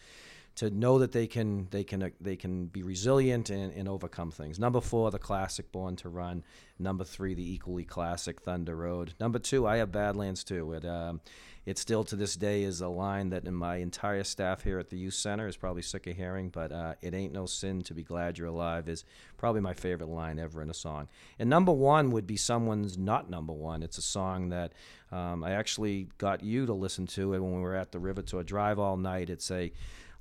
to 0.58 0.72
know 0.72 0.98
that 0.98 1.12
they 1.12 1.28
can 1.28 1.68
they 1.70 1.84
can 1.84 2.12
they 2.20 2.36
can 2.36 2.66
be 2.66 2.82
resilient 2.82 3.52
and, 3.52 3.72
and 3.74 3.88
overcome 3.88 4.32
things. 4.32 4.58
Number 4.58 4.82
four, 4.82 5.12
the 5.12 5.20
classic 5.20 5.72
Born 5.72 5.96
to 5.98 6.10
Run. 6.10 6.44
Number 6.80 7.04
three, 7.04 7.36
the 7.36 7.54
equally 7.54 7.86
classic 7.86 8.42
Thunder 8.42 8.76
Road. 8.76 9.14
Number 9.20 9.38
two, 9.38 9.68
I 9.68 9.78
have 9.78 9.92
Badlands 9.92 10.44
too. 10.44 10.74
It 10.74 10.84
um, 10.84 11.22
it 11.68 11.78
still 11.78 12.04
to 12.06 12.16
this 12.16 12.36
day 12.36 12.64
is 12.64 12.82
a 12.82 12.88
line 12.88 13.30
that 13.30 13.46
in 13.46 13.54
my 13.54 13.76
entire 13.76 14.24
staff 14.24 14.64
here 14.64 14.80
at 14.80 14.90
the 14.90 14.98
youth 14.98 15.14
center 15.14 15.48
is 15.48 15.58
probably 15.58 15.84
sick 15.84 16.08
of 16.08 16.18
hearing. 16.18 16.50
But 16.50 16.72
uh, 16.72 16.96
it 17.02 17.14
ain't 17.14 17.34
no 17.34 17.46
sin 17.46 17.84
to 17.84 17.94
be 17.94 18.04
glad 18.04 18.40
you're 18.40 18.48
alive 18.48 18.90
is 18.90 19.06
probably 19.38 19.62
my 19.62 19.74
favorite 19.74 20.10
line 20.10 20.40
ever 20.40 20.64
in 20.64 20.72
a 20.72 20.74
song. 20.74 21.08
And 21.38 21.52
number 21.52 21.72
one 21.72 22.10
would 22.12 22.26
be 22.26 22.38
someone's 22.38 22.98
not 22.98 23.30
number 23.30 23.54
one. 23.54 23.84
It's 23.84 24.00
a 24.00 24.02
song 24.02 24.50
that 24.50 24.74
um, 25.12 25.44
I 25.44 25.52
actually 25.52 26.08
got 26.18 26.42
you 26.42 26.66
to 26.66 26.74
listen 26.74 27.06
to 27.08 27.36
it 27.36 27.40
when 27.40 27.58
we 27.58 27.62
were 27.62 27.76
at 27.76 27.92
the 27.92 28.00
River 28.00 28.24
Tour 28.24 28.44
Drive 28.44 28.80
all 28.80 28.98
night. 28.98 29.30
It's 29.30 29.52
a 29.52 29.72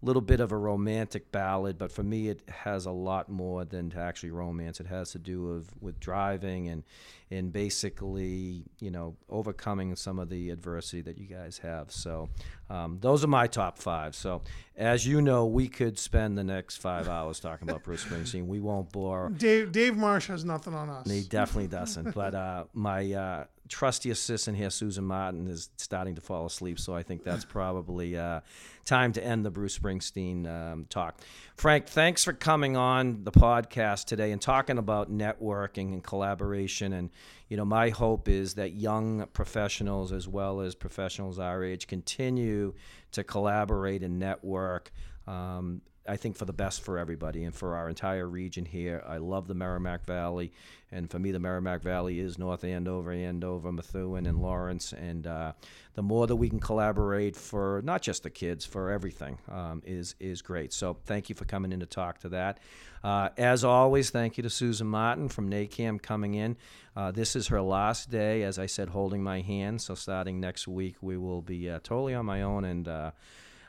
little 0.03 0.23
bit 0.23 0.41
of 0.41 0.53
a 0.53 0.57
romantic 0.57 1.33
ballad, 1.33 1.79
but 1.79 1.91
for 1.91 2.03
me, 2.03 2.29
it 2.29 2.43
has 2.49 2.87
a 2.87 2.91
lot 2.91 3.29
more 3.29 3.65
than 3.65 3.91
to 3.91 3.99
actually 3.99 4.31
romance. 4.31 4.81
It 4.81 4.87
has 4.87 5.13
to 5.13 5.19
do 5.19 5.43
with, 5.43 5.71
with 5.81 6.01
driving 6.01 6.69
and 6.69 6.85
and 7.29 7.53
basically, 7.53 8.63
you 8.79 8.89
know, 8.89 9.17
overcoming 9.29 9.97
some 9.97 10.21
of 10.21 10.29
the 10.29 10.51
adversity 10.51 11.03
that 11.03 11.19
you 11.19 11.27
guys 11.27 11.59
have. 11.59 11.91
So, 11.91 12.29
um, 12.71 12.99
those 13.01 13.25
are 13.25 13.29
my 13.29 13.49
top 13.49 13.79
five. 13.79 14.15
So, 14.15 14.43
as 14.77 15.05
you 15.05 15.21
know, 15.21 15.45
we 15.45 15.67
could 15.67 15.99
spend 15.99 16.39
the 16.39 16.45
next 16.45 16.77
five 16.77 17.09
hours 17.09 17.41
talking 17.41 17.69
about 17.69 17.83
Bruce 17.83 18.05
Springsteen. 18.05 18.47
We 18.47 18.61
won't 18.61 18.93
bore. 18.93 19.31
Dave 19.31 19.73
Dave 19.73 19.97
Marsh 19.97 20.29
has 20.29 20.45
nothing 20.45 20.75
on 20.75 20.89
us. 20.89 21.11
He 21.11 21.23
definitely 21.23 21.67
doesn't. 21.69 22.15
But 22.15 22.35
uh, 22.37 22.65
my 22.73 23.13
uh, 23.13 23.45
trusty 23.69 24.11
assistant 24.11 24.57
here, 24.57 24.71
Susan 24.71 25.05
Martin, 25.05 25.49
is 25.49 25.71
starting 25.77 26.15
to 26.15 26.21
fall 26.21 26.47
asleep. 26.47 26.79
So 26.79 26.95
I 26.95 27.03
think 27.03 27.25
that's 27.25 27.45
probably 27.59 28.17
uh, 28.17 28.41
time 28.85 29.13
to 29.13 29.25
end 29.25 29.45
the 29.45 29.51
Bruce 29.51 29.79
Springsteen 29.79 30.47
um, 30.47 30.87
talk. 30.89 31.21
Frank, 31.57 31.87
thanks 31.87 32.25
for 32.25 32.33
coming 32.33 32.77
on 32.77 33.25
the 33.25 33.33
podcast 33.33 34.05
today 34.05 34.33
and 34.33 34.41
talking 34.41 34.79
about 34.79 35.11
networking 35.11 35.93
and 35.93 36.03
collaboration. 36.03 36.93
And, 36.93 37.11
you 37.49 37.57
know, 37.57 37.65
my 37.65 37.91
hope 37.91 38.29
is 38.29 38.55
that 38.55 38.73
young 38.73 39.27
professionals 39.33 40.13
as 40.13 40.29
well 40.29 40.61
as 40.61 40.75
professionals 40.75 41.39
our 41.39 41.65
age 41.65 41.87
continue 41.87 42.75
to 43.13 43.25
collaborate 43.25 44.03
and 44.03 44.19
network. 44.19 44.93
Um, 45.27 45.83
I 46.09 46.17
think 46.17 46.37
for 46.37 46.45
the 46.45 46.53
best 46.53 46.83
for 46.83 46.99
everybody 46.99 47.45
and 47.45 47.55
for 47.55 47.75
our 47.77 47.89
entire 47.89 48.29
region 48.29 48.65
here. 48.65 49.03
I 49.07 49.19
love 49.19 49.49
the 49.49 49.55
Merrimack 49.55 50.05
Valley, 50.05 50.53
and 50.91 51.11
for 51.11 51.19
me, 51.19 51.33
the 51.33 51.41
Merrimack 51.41 51.83
Valley 51.83 52.21
is 52.21 52.39
North 52.39 52.65
Andover, 52.65 53.13
Andover, 53.13 53.73
Methuen, 53.73 54.27
and 54.27 54.41
Lawrence. 54.41 54.93
And 54.93 55.27
uh, 55.27 55.53
the 55.95 56.03
more 56.03 56.27
that 56.27 56.37
we 56.37 56.49
can 56.49 56.61
collaborate 56.61 57.37
for 57.37 57.81
not 57.85 58.03
just 58.03 58.23
the 58.23 58.31
kids, 58.31 58.65
for 58.65 58.91
everything, 58.91 59.39
um, 59.51 59.83
is 59.85 60.15
is 60.21 60.43
great. 60.43 60.73
So 60.73 60.97
thank 61.05 61.29
you 61.29 61.35
for 61.35 61.45
coming 61.45 61.73
in 61.73 61.81
to 61.81 61.87
talk 61.87 62.19
to 62.21 62.29
that. 62.31 62.59
Uh, 63.03 63.29
as 63.37 63.65
always, 63.65 64.11
thank 64.11 64.37
you 64.37 64.43
to 64.43 64.51
Susan 64.51 64.87
Martin 64.87 65.29
from 65.29 65.51
NACAM 65.51 66.01
coming 66.01 66.35
in. 66.35 66.57
Uh, 66.97 67.11
this 67.11 67.37
is 67.37 67.49
her 67.49 67.61
last 67.61 68.11
day, 68.11 68.43
as 68.43 68.59
I 68.59 68.67
said, 68.67 68.89
holding 68.91 69.23
my 69.23 69.41
hand. 69.41 69.83
So 69.83 69.95
starting 69.95 70.41
next 70.41 70.67
week, 70.67 70.97
we 71.01 71.17
will 71.17 71.43
be 71.43 71.69
uh, 71.69 71.81
totally 71.83 72.15
on 72.15 72.27
my 72.27 72.43
own 72.43 72.65
and. 72.65 72.89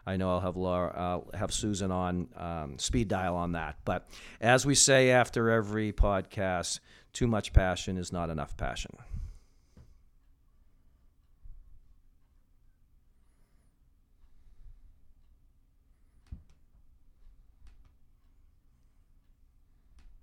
I 0.08 0.16
know 0.16 0.32
I'll 0.32 0.39
have 0.39 0.55
Laura, 0.55 1.22
have 1.34 1.53
Susan 1.53 1.91
on 1.91 2.30
um, 2.38 2.80
speed 2.80 3.10
dial 3.10 3.36
on 3.36 3.51
that. 3.51 3.76
But 3.84 4.08
as 4.39 4.66
we 4.66 4.74
say 4.74 5.12
after 5.12 5.51
every 5.51 5.91
podcast, 5.91 6.80
too 7.12 7.28
much 7.28 7.51
passion 7.51 7.97
is 7.97 8.14
not 8.14 8.30
enough 8.30 8.55
passion. 8.55 8.95